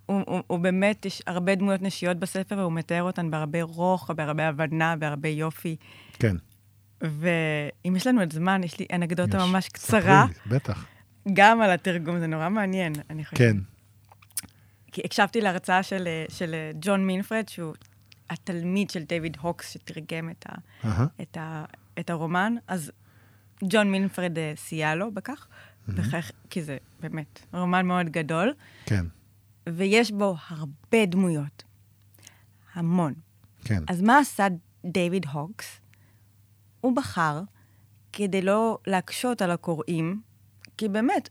[0.05, 4.47] הוא, הוא, הוא באמת, יש הרבה דמויות נשיות בספר, והוא מתאר אותן בהרבה רוך, בהרבה
[4.47, 5.75] הבנה, בהרבה יופי.
[6.19, 6.35] כן.
[7.01, 9.45] ואם יש לנו עוד זמן, יש לי אנקדוטה.
[9.45, 10.25] ממש קצרה.
[10.47, 10.85] בטח.
[11.33, 13.39] גם על התרגום, זה נורא מעניין, אני חושבת.
[13.39, 13.57] כן.
[14.91, 17.73] כי הקשבתי להרצאה של, של ג'ון מינפרד, שהוא
[18.29, 21.21] התלמיד של דיוויד הוקס, שתרגם את, ה, uh-huh.
[21.21, 21.65] את, ה,
[21.99, 22.91] את הרומן, אז
[23.63, 25.91] ג'ון מינפרד אה, סייע לו בכך, mm-hmm.
[25.91, 28.53] בכך, כי זה באמת רומן מאוד גדול.
[28.85, 29.05] כן.
[29.69, 31.63] ויש בו הרבה דמויות.
[32.73, 33.13] המון.
[33.63, 33.83] כן.
[33.87, 34.47] אז מה עשה
[34.85, 35.79] דיוויד הוקס?
[36.81, 37.41] הוא בחר,
[38.13, 40.21] כדי לא להקשות על הקוראים,
[40.77, 41.29] כי באמת,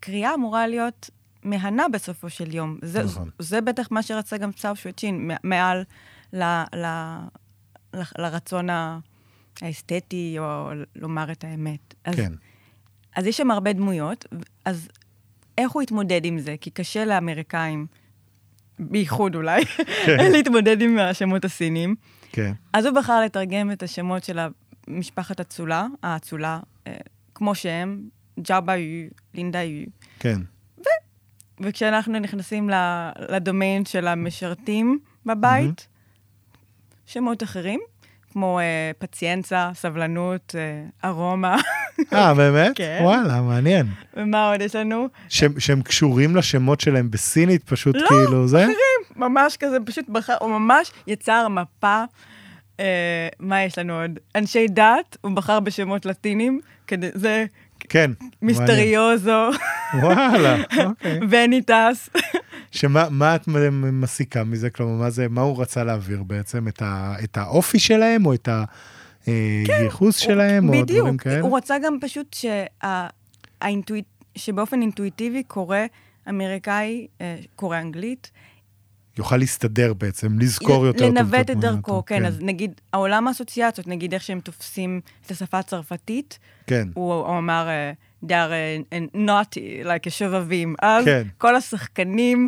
[0.00, 1.10] קריאה אמורה להיות
[1.44, 2.78] מהנה בסופו של יום.
[2.82, 3.30] זה, נכון.
[3.38, 5.84] זה בטח מה שרצה גם צאו שוויצ'ין, מעל
[6.32, 6.42] ל,
[6.74, 6.84] ל,
[7.94, 8.68] ל, לרצון
[9.62, 11.94] האסתטי, או לומר את האמת.
[12.04, 12.32] אז, כן.
[13.16, 14.24] אז יש שם הרבה דמויות,
[14.64, 14.88] אז
[15.58, 16.54] איך הוא התמודד עם זה?
[16.60, 17.86] כי קשה לאמריקאים,
[18.78, 19.64] בייחוד אולי,
[20.06, 20.30] כן.
[20.32, 21.94] להתמודד עם השמות הסינים.
[22.32, 22.52] כן.
[22.72, 24.38] אז הוא בחר לתרגם את השמות של
[24.88, 26.92] משפחת אצולה, האצולה, אה,
[27.34, 28.08] כמו שהם,
[28.40, 29.86] ג'אבה יו, לינדה יו.
[30.18, 30.40] כן.
[31.60, 32.70] וכשאנחנו נכנסים
[33.28, 37.12] לדומיין של המשרתים בבית, mm-hmm.
[37.12, 37.80] שמות אחרים,
[38.32, 41.56] כמו אה, פציינצה, סבלנות, אה, ארומה.
[42.12, 42.72] אה, באמת?
[42.74, 42.98] כן.
[43.02, 43.86] וואלה, מעניין.
[44.16, 45.08] ומה עוד יש לנו?
[45.28, 48.56] שהם, שהם קשורים לשמות שלהם בסינית, פשוט לא, כאילו זה?
[48.58, 52.04] לא, אחרים, ממש כזה, פשוט בחר, הוא ממש יצר מפה.
[52.80, 54.18] אה, מה יש לנו עוד?
[54.34, 57.44] אנשי דת, הוא בחר בשמות לטינים, כדי, זה
[57.94, 58.10] כן.
[58.42, 59.50] מיסטריוזו.
[60.02, 61.20] וואלה, אוקיי.
[61.30, 62.08] וניטס.
[62.70, 63.48] שמה את
[63.92, 64.70] מסיקה מזה?
[64.70, 66.68] כלומר, מה זה, מה הוא רצה להעביר בעצם?
[66.68, 68.48] את, ה, את האופי שלהם, או את
[69.26, 70.98] הייחוס כן, שלהם, או בדיוק.
[70.98, 71.40] דברים כאלה?
[71.40, 72.64] הוא רצה גם פשוט שה,
[73.60, 75.78] האינטואיט, שבאופן אינטואיטיבי קורא
[76.28, 78.30] אמריקאי, אה, קורא אנגלית,
[79.18, 82.26] יוכל להסתדר בעצם, לזכור יותר טוב לנווט את דרכו, כן, כן.
[82.26, 86.88] אז נגיד, העולם האסוציאציות, נגיד איך שהם תופסים את השפה הצרפתית, כן.
[86.94, 87.68] הוא, הוא אמר,
[88.26, 90.74] they are naughty, like שובבים.
[90.82, 91.22] אז כן.
[91.38, 92.46] כל השחקנים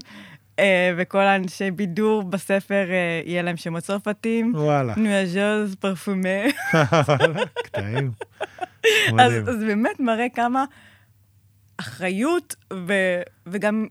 [0.97, 2.87] וכל האנשי בידור בספר,
[3.25, 4.53] יהיה להם שמות צרפתים.
[4.55, 4.95] וואלה.
[4.97, 6.39] נואז'וז, פרפומה.
[7.67, 8.11] קטעים.
[9.19, 10.65] אז, אז באמת מראה כמה
[11.81, 12.93] אחריות ו,
[13.47, 13.87] וגם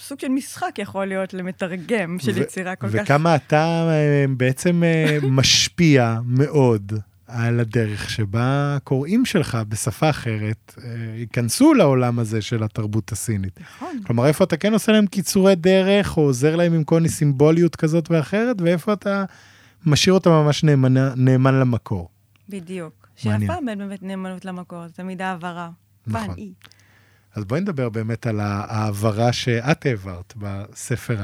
[0.00, 2.94] סוג של משחק יכול להיות למתרגם של יצירה כל כך...
[3.04, 6.92] וכמה אתה אה, בעצם אה, משפיע מאוד
[7.26, 13.60] על הדרך שבה הקוראים שלך בשפה אחרת אה, ייכנסו לעולם הזה של התרבות הסינית.
[13.60, 14.00] נכון.
[14.06, 17.76] כלומר, איפה אתה כן עושה להם קיצורי דרך, או עוזר להם עם כל מיני סימבוליות
[17.76, 19.24] כזאת ואחרת, ואיפה אתה
[19.86, 22.08] משאיר אותם ממש נאמן, נאמן למקור.
[22.48, 23.08] בדיוק.
[23.16, 25.70] שיפה באמת נאמנות למקור, זה תמיד העברה.
[26.06, 26.34] נכון.
[27.34, 31.16] אז בואי נדבר באמת על ההעברה שאת העברת בספר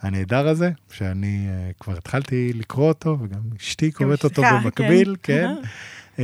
[0.00, 5.54] הנהדר הזה, שאני אה, כבר התחלתי לקרוא אותו, וגם אשתי קוראת אותו במקביל, כן.
[6.16, 6.22] כן.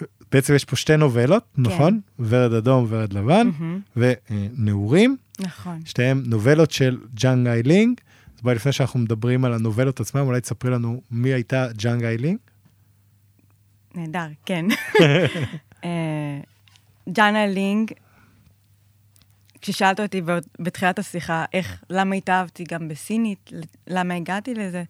[0.00, 1.62] אה, בעצם יש פה שתי נובלות, כן.
[1.62, 2.00] נכון?
[2.18, 4.00] ורד אדום, ורד לבן, אמ-המ.
[4.30, 5.16] ונעורים.
[5.40, 5.80] נכון.
[5.84, 8.00] שתיהן נובלות של ג'אנג איילינג.
[8.36, 12.38] אז בואי, לפני שאנחנו מדברים על הנובלות עצמם, אולי תספרי לנו מי הייתה ג'אנג איילינג.
[13.94, 14.66] נהדר, כן.
[17.16, 17.90] ג'אנג איילינג
[19.60, 20.22] כששאלת אותי
[20.58, 23.50] בתחילת השיחה, איך, למה התאהבתי גם בסינית,
[23.86, 24.82] למה הגעתי לזה,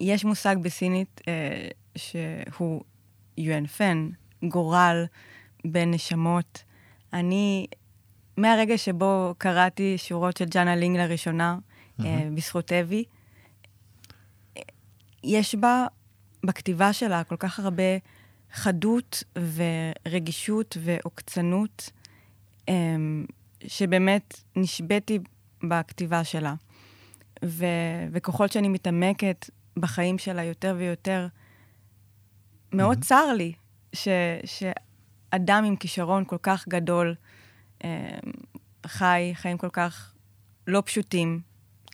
[0.00, 2.82] יש מושג בסינית אה, שהוא
[3.38, 4.08] 缘分,
[4.44, 5.04] גורל
[5.64, 6.64] בין נשמות.
[7.12, 7.66] אני,
[8.36, 12.04] מהרגע שבו קראתי שורות של ג'אנה לינג לראשונה, mm-hmm.
[12.04, 13.04] אה, בזכות אבי,
[15.24, 15.86] יש בה,
[16.44, 17.82] בכתיבה שלה, כל כך הרבה
[18.52, 21.90] חדות ורגישות ועוקצנות.
[22.68, 22.74] אה,
[23.66, 25.18] שבאמת נשבתי
[25.68, 26.54] בכתיבה שלה.
[27.44, 27.64] ו,
[28.12, 31.26] וככל שאני מתעמקת בחיים שלה יותר ויותר,
[32.72, 33.04] מאוד mm-hmm.
[33.04, 33.52] צר לי
[33.92, 34.08] ש,
[34.44, 37.14] שאדם עם כישרון כל כך גדול
[37.84, 38.18] אה,
[38.86, 40.14] חי חיים כל כך
[40.66, 41.40] לא פשוטים.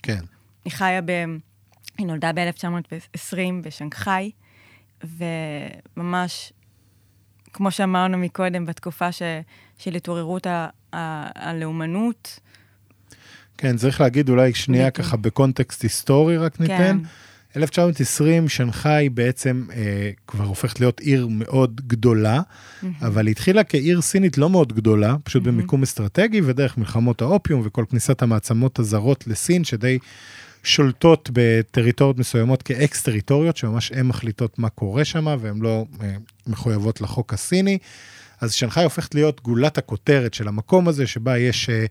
[0.02, 0.24] כן.
[0.64, 1.10] היא חיה ב...
[1.98, 4.30] היא נולדה ב-1920 בשנגחאי,
[5.04, 6.52] וממש,
[7.52, 9.22] כמו שאמרנו מקודם, בתקופה ש,
[9.78, 10.46] של התעוררות
[10.92, 12.40] הלאומנות.
[13.58, 16.76] כן, צריך להגיד אולי שנייה ככה בקונטקסט היסטורי רק ניתן.
[16.76, 16.98] כן.
[17.56, 22.86] 1920, שנגחאי בעצם אה, כבר הופכת להיות עיר מאוד גדולה, mm-hmm.
[23.02, 25.46] אבל התחילה כעיר סינית לא מאוד גדולה, פשוט mm-hmm.
[25.46, 29.98] במיקום אסטרטגי ודרך מלחמות האופיום וכל כניסת המעצמות הזרות לסין, שדי
[30.62, 36.14] שולטות בטריטוריות מסוימות כאקס טריטוריות, שממש הן מחליטות מה קורה שם והן לא אה,
[36.46, 37.78] מחויבות לחוק הסיני.
[38.40, 41.86] אז שנגחאי הופכת להיות גולת הכותרת של המקום הזה, שבה יש אה,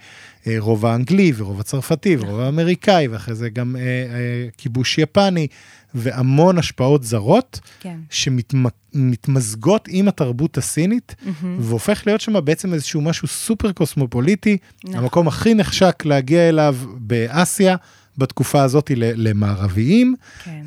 [0.47, 5.47] אה, רובע אנגלי ורובע צרפתי ורובע אמריקאי, ואחרי זה גם אה, אה, כיבוש יפני,
[5.93, 7.97] והמון השפעות זרות, כן.
[8.09, 11.45] שמתמזגות עם התרבות הסינית, Mm-hmm.
[11.59, 14.99] והופך להיות שם בעצם איזשהו משהו סופר קוסמופוליטי, נכון.
[14.99, 17.75] המקום הכי נחשק להגיע אליו באסיה,
[18.17, 20.63] בתקופה הזאת למערביים, כן.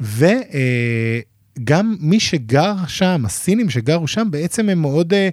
[1.60, 5.28] וגם מי שגר שם, הסינים שגרו שם, בעצם הם מאוד אה,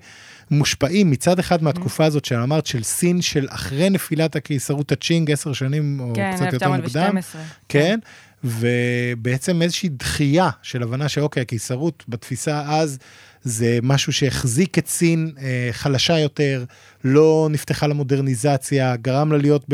[0.51, 5.99] מושפעים מצד אחד מהתקופה הזאת שאמרת, של סין של אחרי נפילת הקיסרות הצ'ינג, עשר שנים
[5.99, 7.17] או כן, קצת יותר מוקדם.
[7.17, 7.41] 1912.
[7.69, 7.99] כן,
[8.43, 12.97] ובעצם איזושהי דחייה של הבנה שאוקיי, הקיסרות בתפיסה אז
[13.43, 16.65] זה משהו שהחזיק את סין אה, חלשה יותר,
[17.03, 19.65] לא נפתחה למודרניזציה, גרם לה להיות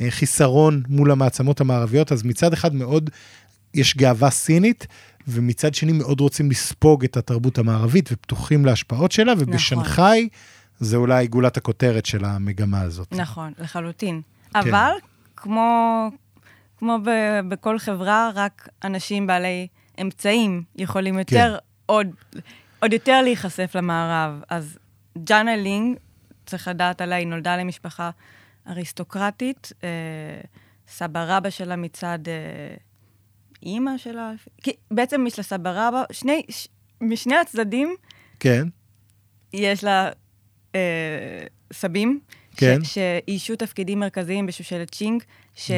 [0.00, 3.10] בחיסרון מול המעצמות המערביות, אז מצד אחד מאוד
[3.74, 4.86] יש גאווה סינית,
[5.30, 10.28] ומצד שני מאוד רוצים לספוג את התרבות המערבית ופתוחים להשפעות שלה, ובשנגחאי
[10.78, 13.12] זה אולי גולת הכותרת של המגמה הזאת.
[13.12, 14.20] נכון, לחלוטין.
[14.52, 14.58] כן.
[14.58, 14.92] אבל
[15.36, 16.08] כמו,
[16.78, 17.10] כמו ב,
[17.48, 19.66] בכל חברה, רק אנשים בעלי
[20.00, 22.06] אמצעים יכולים יותר, עוד,
[22.80, 24.42] עוד יותר להיחשף למערב.
[24.50, 24.78] אז
[25.24, 25.96] ג'אנה לינג,
[26.46, 28.10] צריך לדעת עליה, היא נולדה למשפחה
[28.68, 29.88] אריסטוקרטית, אה,
[30.88, 32.74] סבא רבא שלה מצד אה,
[33.62, 34.32] אימא שלה,
[34.62, 36.68] כי בעצם יש לה סבא רבא, שני, ש,
[37.00, 37.94] משני הצדדים
[38.40, 38.68] כן,
[39.52, 40.10] יש לה
[40.74, 40.80] אה,
[41.72, 42.20] סבים,
[42.56, 42.84] כן.
[42.84, 45.22] ש, שאיישו תפקידים מרכזיים בשושלת צ'ינג,
[45.54, 45.70] ש,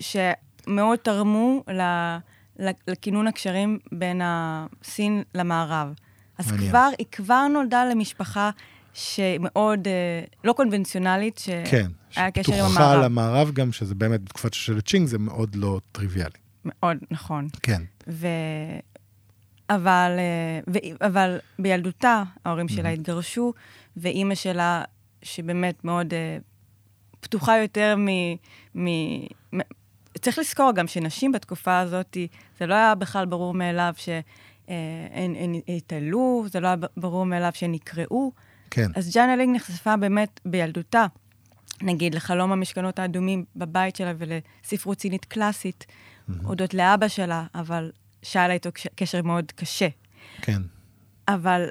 [0.00, 1.82] שמאוד תרמו ל,
[2.88, 5.94] לכינון הקשרים בין הסין למערב.
[6.38, 6.70] אז מעניין.
[6.70, 8.50] כבר, היא כבר נולדה למשפחה
[8.94, 9.92] שמאוד אה,
[10.44, 11.86] לא קונבנציונלית, שהיה כן.
[12.34, 13.04] קשר עם שפתוחה המערב.
[13.04, 16.47] למערב גם, שזה באמת בתקופת שושלת צ'ינג, זה מאוד לא טריוויאלי.
[16.64, 17.48] מאוד, נכון.
[17.62, 17.82] כן.
[18.08, 18.26] ו...
[19.70, 21.06] אבל, אה, ו...
[21.06, 23.52] אבל בילדותה ההורים שלה התגרשו,
[23.96, 24.84] ואימא שלה,
[25.22, 26.38] שבאמת מאוד אה,
[27.20, 28.08] פתוחה יותר מ...
[28.74, 28.88] מ...
[30.20, 32.16] צריך לזכור גם שנשים בתקופה הזאת,
[32.58, 38.32] זה לא היה בכלל ברור מאליו שהן התעלו, זה לא היה ברור מאליו שהן נקראו.
[38.70, 38.90] כן.
[38.96, 41.06] אז ג'אנה לינג נחשפה באמת בילדותה,
[41.82, 45.86] נגיד, לחלום המשכנות האדומים בבית שלה ולספרות סינית קלאסית,
[46.42, 47.90] הודות לאבא שלה, אבל
[48.22, 49.88] שהיה לה איתו קש- קשר מאוד קשה.
[50.42, 50.62] כן.
[51.28, 51.66] אבל,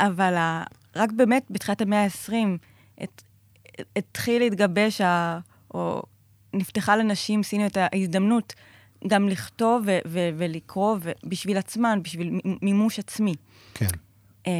[0.00, 0.64] אבל ה,
[0.96, 2.32] רק באמת בתחילת המאה ה-20
[3.02, 3.22] את,
[3.96, 5.38] התחיל להתגבש, ה,
[5.74, 6.02] או
[6.54, 8.54] נפתחה לנשים סיניות ההזדמנות
[9.08, 13.34] גם לכתוב ו- ו- ולקרוא ו- בשביל עצמן, בשביל מימוש עצמי.
[13.74, 13.86] כן.
[14.46, 14.52] אה,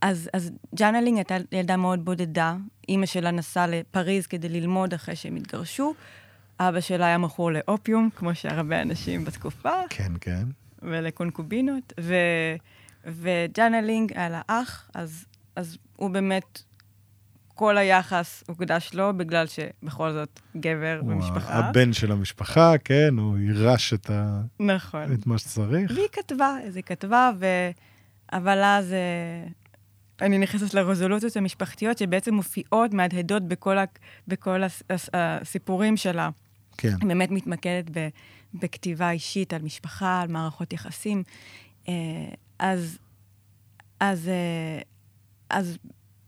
[0.00, 2.56] אז, אז ג'אנה לינג הייתה ילדה מאוד בודדה.
[2.88, 5.94] אימא שלה נסעה לפריז כדי ללמוד אחרי שהם התגרשו.
[6.60, 10.44] אבא שלה היה מכור לאופיום, כמו שהרבה אנשים בתקופה, כן, כן.
[10.82, 11.92] ולקונקובינות.
[12.00, 12.14] ו,
[13.06, 15.24] וג'אנה לינג היה לה אח, אז,
[15.56, 16.62] אז הוא באמת,
[17.54, 21.54] כל היחס הוקדש לו, בגלל שבכל זאת גבר הוא במשפחה.
[21.54, 24.40] הבן של המשפחה, כן, הוא יירש את, ה...
[24.60, 25.12] נכון.
[25.12, 25.92] את מה שצריך.
[25.94, 27.46] והיא כתבה, אז היא כתבה, ו...
[28.32, 29.46] אבל אז אה,
[30.20, 33.84] אני נכנסת לרזולוציות המשפחתיות שבעצם מופיעות, מהדהדות בכל, ה...
[34.28, 34.82] בכל הס...
[34.90, 35.08] הס...
[35.12, 36.30] הסיפורים שלה.
[36.78, 36.94] כן.
[37.00, 38.08] היא באמת מתמקדת ב...
[38.54, 41.22] בכתיבה אישית על משפחה, על מערכות יחסים.
[41.88, 41.94] אה,
[42.58, 42.98] אז,
[44.00, 44.80] אז, אה,
[45.50, 45.78] אז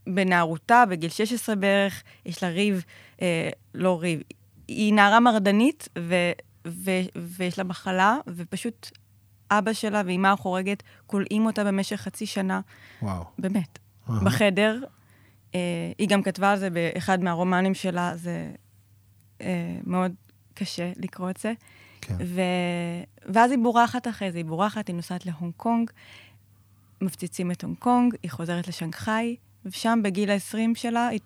[0.06, 2.84] בנערותה, בגיל 16 בערך, יש לה ריב,
[3.22, 4.20] אה, לא ריב,
[4.68, 6.14] היא נערה מרדנית, ו,
[6.66, 8.90] ו, ויש לה מחלה, ופשוט
[9.50, 12.60] אבא שלה ואימה החורגת כולאים אותה במשך חצי שנה,
[13.02, 13.24] וואו.
[13.38, 13.78] באמת,
[14.10, 14.24] אהה.
[14.24, 14.80] בחדר.
[15.54, 18.50] אה, היא גם כתבה על זה באחד מהרומנים שלה, זה
[19.40, 20.12] אה, מאוד
[20.56, 21.52] קשה לקרוא את זה.
[22.00, 22.16] כן.
[22.24, 22.40] ו...
[23.28, 25.90] ואז היא בורחת אחרי זה, היא בורחת, היא נוסעת להונג קונג,
[27.00, 29.36] מפציצים את הונג קונג, היא חוזרת לשנגחאי,
[29.66, 31.20] ושם בגיל ה-20 שלה, היא...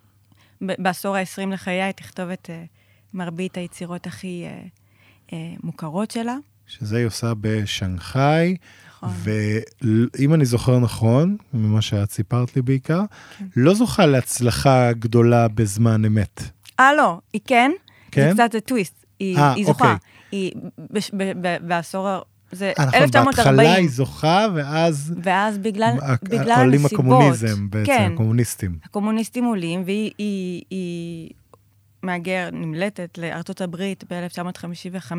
[0.61, 2.67] בעשור ה-20 לחייה, היא תכתוב את uh,
[3.13, 6.35] מרבית היצירות הכי uh, uh, מוכרות שלה.
[6.67, 8.55] שזה היא עושה בשנגחאי,
[8.87, 9.09] נכון.
[9.23, 13.01] ואם אני זוכר נכון, ממה שאת סיפרת לי בעיקר,
[13.37, 13.45] כן.
[13.55, 16.41] לא זוכה להצלחה גדולה בזמן אמת.
[16.79, 17.71] אה, לא, היא כן,
[18.11, 18.29] כן?
[18.29, 19.00] זה קצת זה טוויסט.
[19.21, 19.83] היא, אה, היא זוכה.
[19.85, 19.97] אוקיי.
[20.31, 20.51] היא
[20.91, 22.07] בש, ב, ב, בעשור,
[22.51, 23.55] זה נכון, 1940.
[23.57, 26.91] בהתחלה היא זוכה, ואז ואז בגלל, ה- בגלל עולים הנסיבות.
[27.05, 28.75] הקומוניזם בעצם, כן, הקומוניסטים.
[28.83, 31.29] הקומוניסטים עולים, והיא היא, היא
[32.03, 35.11] מהגר, נמלטת לארצות הברית ב-1955,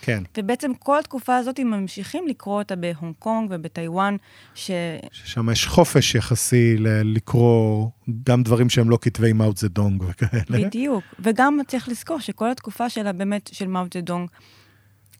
[0.00, 4.16] כן, ובעצם כל התקופה הזאת הם ממשיכים לקרוא אותה בהונג קונג ובטיוואן,
[4.54, 4.70] ש...
[5.12, 7.88] ששם יש חופש יחסי ל- לקרוא
[8.26, 10.66] גם דברים שהם לא כתבי מאו צדונג וכאלה.
[10.66, 11.04] בדיוק.
[11.18, 14.28] וגם צריך לזכור שכל התקופה שלה באמת, של מאו צדונג,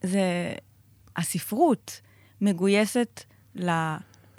[0.02, 0.52] זה
[1.16, 2.00] הספרות
[2.40, 3.70] מגויסת ל...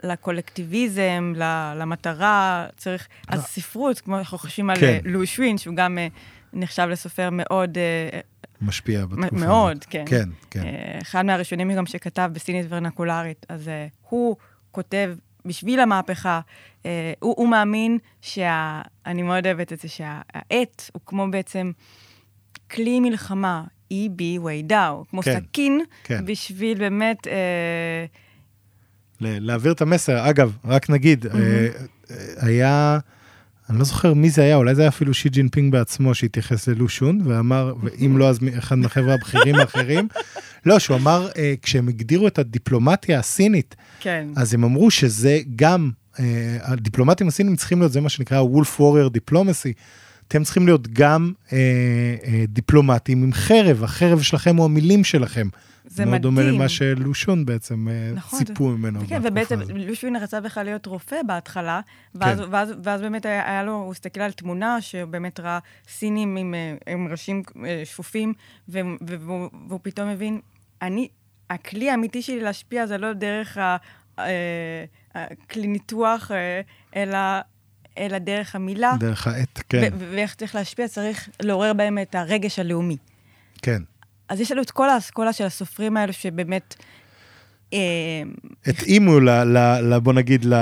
[0.03, 1.33] לקולקטיביזם,
[1.75, 3.07] למטרה, צריך...
[3.27, 4.99] אז ספרות, כמו אנחנו חושבים על כן.
[5.05, 5.97] לואי שווין, שהוא גם
[6.53, 7.77] נחשב לסופר מאוד...
[8.61, 9.47] משפיע בתקופה הזאת.
[9.47, 10.03] מאוד, כן.
[10.07, 10.63] כן, כן.
[11.01, 13.69] אחד מהראשונים גם שכתב בסינית ורנקולרית, אז
[14.09, 14.35] הוא
[14.71, 16.39] כותב בשביל המהפכה,
[16.83, 16.89] הוא,
[17.19, 18.81] הוא מאמין שה...
[19.05, 21.71] אני מאוד אוהבת את זה, שהעט הוא כמו בעצם
[22.71, 24.41] כלי מלחמה, E.B.
[24.43, 26.25] ויידאו, כמו כן, סכין, כן.
[26.25, 27.27] בשביל באמת...
[27.27, 28.05] אה,
[29.21, 30.29] להעביר את המסר.
[30.29, 31.31] אגב, רק נגיד, אה,
[32.11, 32.99] אה, היה,
[33.69, 36.87] אני לא זוכר מי זה היה, אולי זה היה אפילו שי ג'ינפינג בעצמו שהתייחס ללו
[36.87, 40.07] שון, ואמר, ואם לא, אז אחד מהחבר'ה הבכירים האחרים.
[40.65, 44.27] לא, שהוא אמר, אה, כשהם הגדירו את הדיפלומטיה הסינית, כן.
[44.35, 49.17] אז הם אמרו שזה גם, אה, הדיפלומטים הסינים צריכים להיות, זה מה שנקרא Wolf Warrior
[49.17, 49.73] Diplomacy.
[50.27, 51.57] אתם צריכים להיות גם אה,
[52.25, 55.47] אה, דיפלומטים עם חרב, החרב שלכם הוא המילים שלכם.
[55.87, 56.55] זה מאוד דומה מדהים.
[56.55, 58.99] למה שלושון בעצם אה, נכון, ציפו ממנו.
[59.07, 59.59] כן, ובעצם.
[59.75, 61.81] לושווין רצה בכלל להיות רופא בהתחלה,
[62.15, 62.45] ואז, כן.
[62.51, 65.59] ואז, ואז באמת היה, היה לו, הוא הסתכל על תמונה שבאמת ראה
[65.89, 68.33] סינים עם, אה, עם ראשים אה, שפופים,
[68.69, 70.39] ו, ו, והוא, והוא פתאום הבין,
[70.81, 71.07] אני,
[71.49, 73.77] הכלי האמיתי שלי להשפיע זה לא דרך ה-
[75.15, 76.31] הכלי ניתוח,
[76.95, 77.17] אלא,
[77.97, 78.93] אלא דרך המילה.
[78.99, 82.97] דרך העט, כן, ואיך צריך להשפיע, צריך לעורר בהם את הרגש הלאומי.
[83.61, 83.81] כן.
[84.29, 86.75] אז יש לנו את כל האסכולה של הסופרים האלו שבאמת...
[87.73, 87.79] אה,
[88.65, 89.57] התאימו, ל, ל,
[89.93, 90.53] ל, בוא נגיד, ל,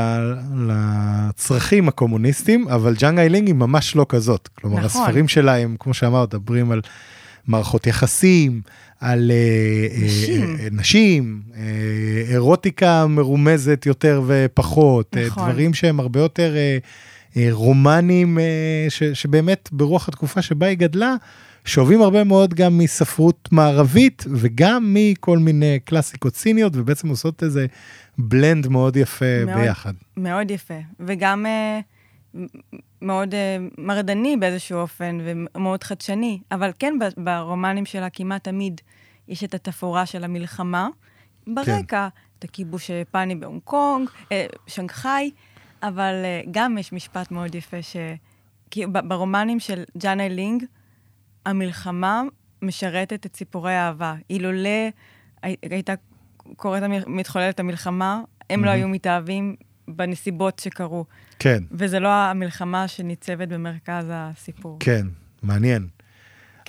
[0.68, 4.47] לצרכים הקומוניסטיים, אבל ג'אנג איילינג היא ממש לא כזאת.
[4.47, 5.01] כלומר, נכון.
[5.01, 6.82] הספרים שלה הם, כמו שאמרת, מדברים על
[7.47, 8.61] מערכות יחסים,
[8.99, 10.57] על אה, אה, נשים.
[10.59, 11.61] אה, נשים, אה,
[12.30, 15.43] אירוטיקה מרומזת יותר ופחות, נכון.
[15.43, 16.55] דברים שהם הרבה יותר
[17.51, 18.38] רומנים,
[18.89, 21.16] ש, שבאמת ברוח התקופה שבה היא גדלה,
[21.66, 27.66] שואבים הרבה מאוד גם מספרות מערבית וגם מכל מיני קלאסיקות סיניות, ובעצם עושות איזה
[28.18, 29.57] בלנד מאוד יפה מאוד.
[29.57, 29.93] ביחד.
[30.18, 31.80] מאוד יפה, וגם אה,
[32.36, 32.45] מ-
[33.01, 36.39] מאוד אה, מרדני באיזשהו אופן, ומאוד חדשני.
[36.51, 38.82] אבל כן, ברומנים שלה כמעט תמיד
[39.28, 40.88] יש את התפאורה של המלחמה.
[41.47, 42.07] ברקע,
[42.39, 45.32] את הכיבוש היפני בהונג קונג, אה, שנגחאי,
[45.84, 47.95] אבל אה, גם יש משפט מאוד יפה ש...
[48.72, 50.63] כי ברומנים של ג'אנה לינג,
[51.45, 52.23] המלחמה
[52.61, 54.15] משרתת את סיפורי האהבה.
[54.29, 54.69] אילולא
[55.43, 55.93] הי- הייתה
[56.55, 58.79] קורית, מתחוללת המלחמה, הם לא מהמם.
[58.79, 59.55] היו מתאהבים
[59.87, 61.05] בנסיבות שקרו.
[61.39, 64.77] כן, וזה לא המלחמה שניצבת במרכז הסיפור.
[64.79, 65.07] כן,
[65.43, 65.87] מעניין.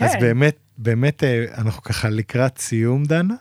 [0.00, 0.20] אז כן.
[0.20, 3.34] באמת, באמת, אה, אנחנו ככה לקראת סיום, דנה,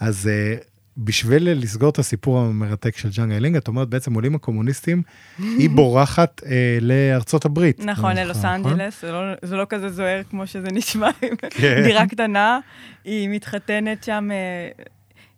[0.00, 0.56] אז אה,
[0.96, 5.02] בשביל לסגור את הסיפור המרתק של ג'אנג איילינג, את אומרת בעצם עולים הקומוניסטים,
[5.38, 7.84] היא בורחת אה, לארצות הברית.
[7.84, 11.10] נכון, ללוס אנג'לס, זה לא- זה לא כזה זוהר כמו שזה נשמע,
[11.50, 11.82] כן.
[11.84, 12.58] דירה קטנה,
[13.04, 14.36] היא מתחתנת שם, אה,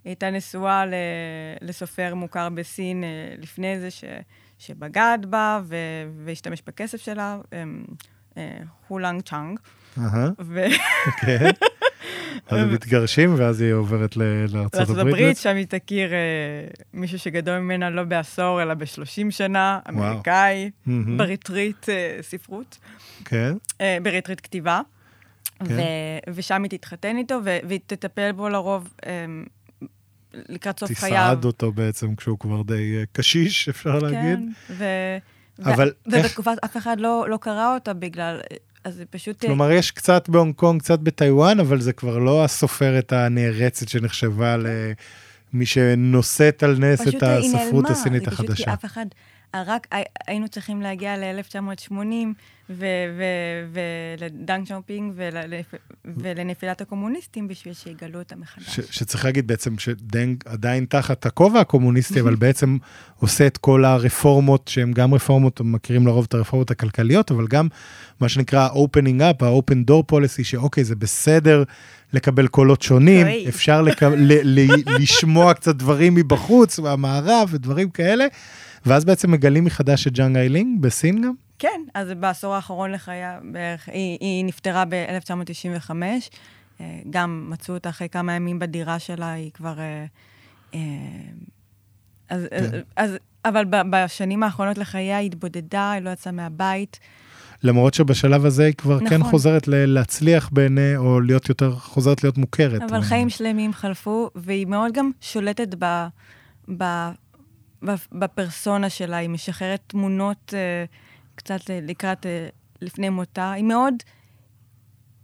[0.05, 0.95] היא הייתה נשואה ל-
[1.63, 4.05] לסופר מוכר בסין אה, לפני זה, ש-
[4.59, 5.77] שבגד בה ו-
[6.25, 7.85] והשתמש בכסף שלה, אמ,
[8.37, 8.57] אה,
[8.89, 9.59] הו לאנצ'נג.
[9.99, 10.65] אהה, ו-
[11.21, 11.51] כן.
[12.49, 15.15] אז הם מתגרשים, ואז היא עוברת לארצות לארצות הברית.
[15.15, 16.19] הברית, שם היא תכיר אה,
[16.93, 18.87] מישהו שגדול ממנה לא בעשור, אלא ב-30
[19.31, 19.79] שנה.
[19.89, 20.71] אמריקאי.
[21.17, 22.79] ב retreat אה, ספרות,
[23.25, 24.81] כן, אה, ב retreat כתיבה.
[25.69, 25.77] כן.
[26.35, 29.25] ושם היא תתחתן איתו, והיא תטפל בו לרוב אה,
[30.35, 31.13] לקראת סוף חייו.
[31.13, 34.39] תסעד אותו בעצם כשהוא כבר די קשיש, אפשר להגיד.
[34.69, 35.17] כן, ו-
[35.73, 38.41] אבל איך- ובתקופה אף אחד לא, לא קרא אותה בגלל,
[38.85, 39.45] אז זה פשוט...
[39.45, 44.57] אה, כלומר, יש קצת בהונג קונג, קצת בטיוואן, אבל זה כבר לא הסופרת הנערצת שנחשבה
[45.53, 48.65] למי שנושאת על נס פשוט את היא הספרות נעלמה, הסינית היא פשוט החדשה.
[48.65, 49.07] כי אף אחד,
[49.55, 51.93] רק הי- היינו צריכים להגיע ל-1980
[53.73, 55.13] ולדנג שיאופינג
[56.05, 58.81] ולנפילת הקומוניסטים בשביל שיגלו אותה מחדש.
[58.91, 62.77] שצריך להגיד בעצם שדנג עדיין תחת הכובע הקומוניסטי, אבל בעצם
[63.19, 67.69] עושה את כל הרפורמות, שהן גם רפורמות, מכירים לרוב את הרפורמות הכלכליות, אבל גם
[68.21, 71.63] מה שנקרא opening up, ה-open door policy, שאוקיי, זה בסדר
[72.13, 73.27] לקבל קולות שונים.
[73.49, 73.85] אפשר
[74.99, 78.27] לשמוע קצת דברים מבחוץ, מהמערב ודברים כאלה,
[78.87, 81.33] ואז בעצם מגלים מחדש את ג'אנג איילינג בסין גם?
[81.59, 85.91] כן, אז בעשור האחרון לחייה בערך, היא, היא נפטרה ב-1995,
[87.11, 89.79] גם מצאו אותה אחרי כמה ימים בדירה שלה, היא כבר...
[89.79, 90.05] אה,
[90.75, 90.81] אה,
[92.29, 92.57] אז, כן.
[92.57, 96.99] אז, אז, אבל בשנים האחרונות לחייה היא התבודדה, היא לא יצאה מהבית.
[97.63, 99.31] למרות שבשלב הזה היא כבר כן נכון.
[99.31, 102.83] חוזרת ל- להצליח בעיני, או להיות יותר, חוזרת להיות מוכרת.
[102.83, 106.07] אבל חיים שלמים חלפו, והיא מאוד גם שולטת ב,
[106.77, 106.85] ב,
[107.85, 110.85] ב, בפרסונה שלה, היא משחררת תמונות אה,
[111.35, 112.49] קצת אה, לקראת, אה,
[112.81, 113.53] לפני מותה.
[113.53, 113.95] היא מאוד,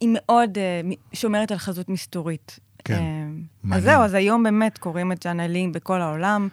[0.00, 0.80] היא מאוד אה,
[1.12, 2.59] שומרת על חזות מסתורית.
[2.84, 3.32] כן.
[3.72, 6.48] אז זהו, אז היום באמת קוראים את ג'אנה לינג בכל העולם.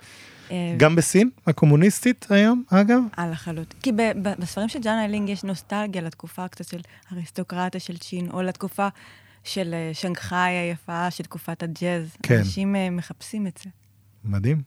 [0.78, 2.99] גם בסין, הקומוניסטית היום, אגב?
[3.18, 3.74] על החלוט.
[3.82, 3.91] כי
[4.22, 6.82] בספרים של ג'אנה לינג יש נוסטלגיה לתקופה קצת של
[7.12, 8.88] אריסטוקרטיה של צ'ין, או לתקופה
[9.43, 12.18] של שנגחאי היפה, של תקופת הג'אז.
[12.24, 12.38] כן.
[12.38, 13.70] אנשים מחפשים את זה.
[14.24, 14.62] מדהים,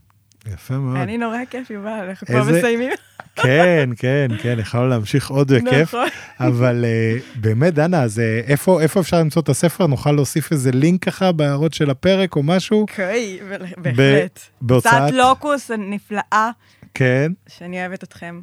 [0.47, 0.97] יפה מאוד.
[0.97, 2.91] אני נורא כיף, יובל, אנחנו כבר מסיימים.
[3.37, 5.83] כן, כן, כן, יכולנו להמשיך עוד בכיף.
[5.95, 6.09] נכון.
[6.41, 9.87] אבל uh, באמת, דנה, אז uh, איפה, איפה אפשר למצוא את הספר?
[9.87, 12.81] נוכל להוסיף איזה לינק ככה בהערות של הפרק או משהו?
[12.81, 13.39] אוקיי,
[13.77, 14.41] בהחלט.
[14.63, 16.51] בהוצאת- הוצאת לוקוס הנפלאה,
[16.95, 18.41] כן, שאני אוהבת אתכם.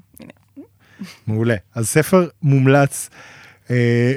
[1.28, 1.56] מעולה.
[1.76, 3.10] אז ספר מומלץ.
[3.68, 3.70] Uh,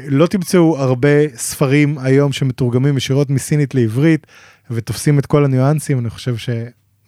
[0.09, 4.27] לא תמצאו הרבה ספרים היום שמתורגמים ישירות מסינית לעברית
[4.71, 6.37] ותופסים את כל הניואנסים, אני חושב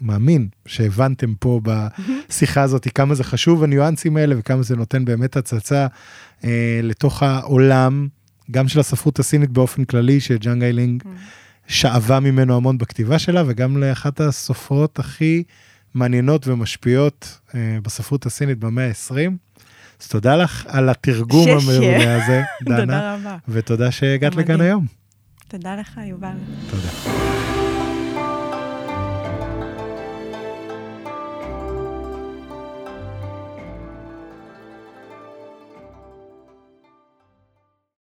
[0.01, 5.87] שמאמין שהבנתם פה בשיחה הזאת כמה זה חשוב הניואנסים האלה וכמה זה נותן באמת הצצה
[6.41, 6.45] uh,
[6.83, 8.09] לתוך העולם,
[8.51, 11.03] גם של הספרות הסינית באופן כללי, שג'אנג איילינג
[11.67, 15.43] שאבה ממנו המון בכתיבה שלה, וגם לאחת הסופרות הכי
[15.95, 19.31] מעניינות ומשפיעות אה, בספרות הסינית במאה ה-20.
[20.01, 21.49] אז תודה לך על התרגום.
[21.49, 23.37] המעולה הזה, דנה, תודה רבה.
[23.49, 24.37] ותודה שהגעת.
[24.37, 24.87] לכאן היום.
[25.49, 26.37] תודה לך, יובל.
[26.71, 27.50] תודה.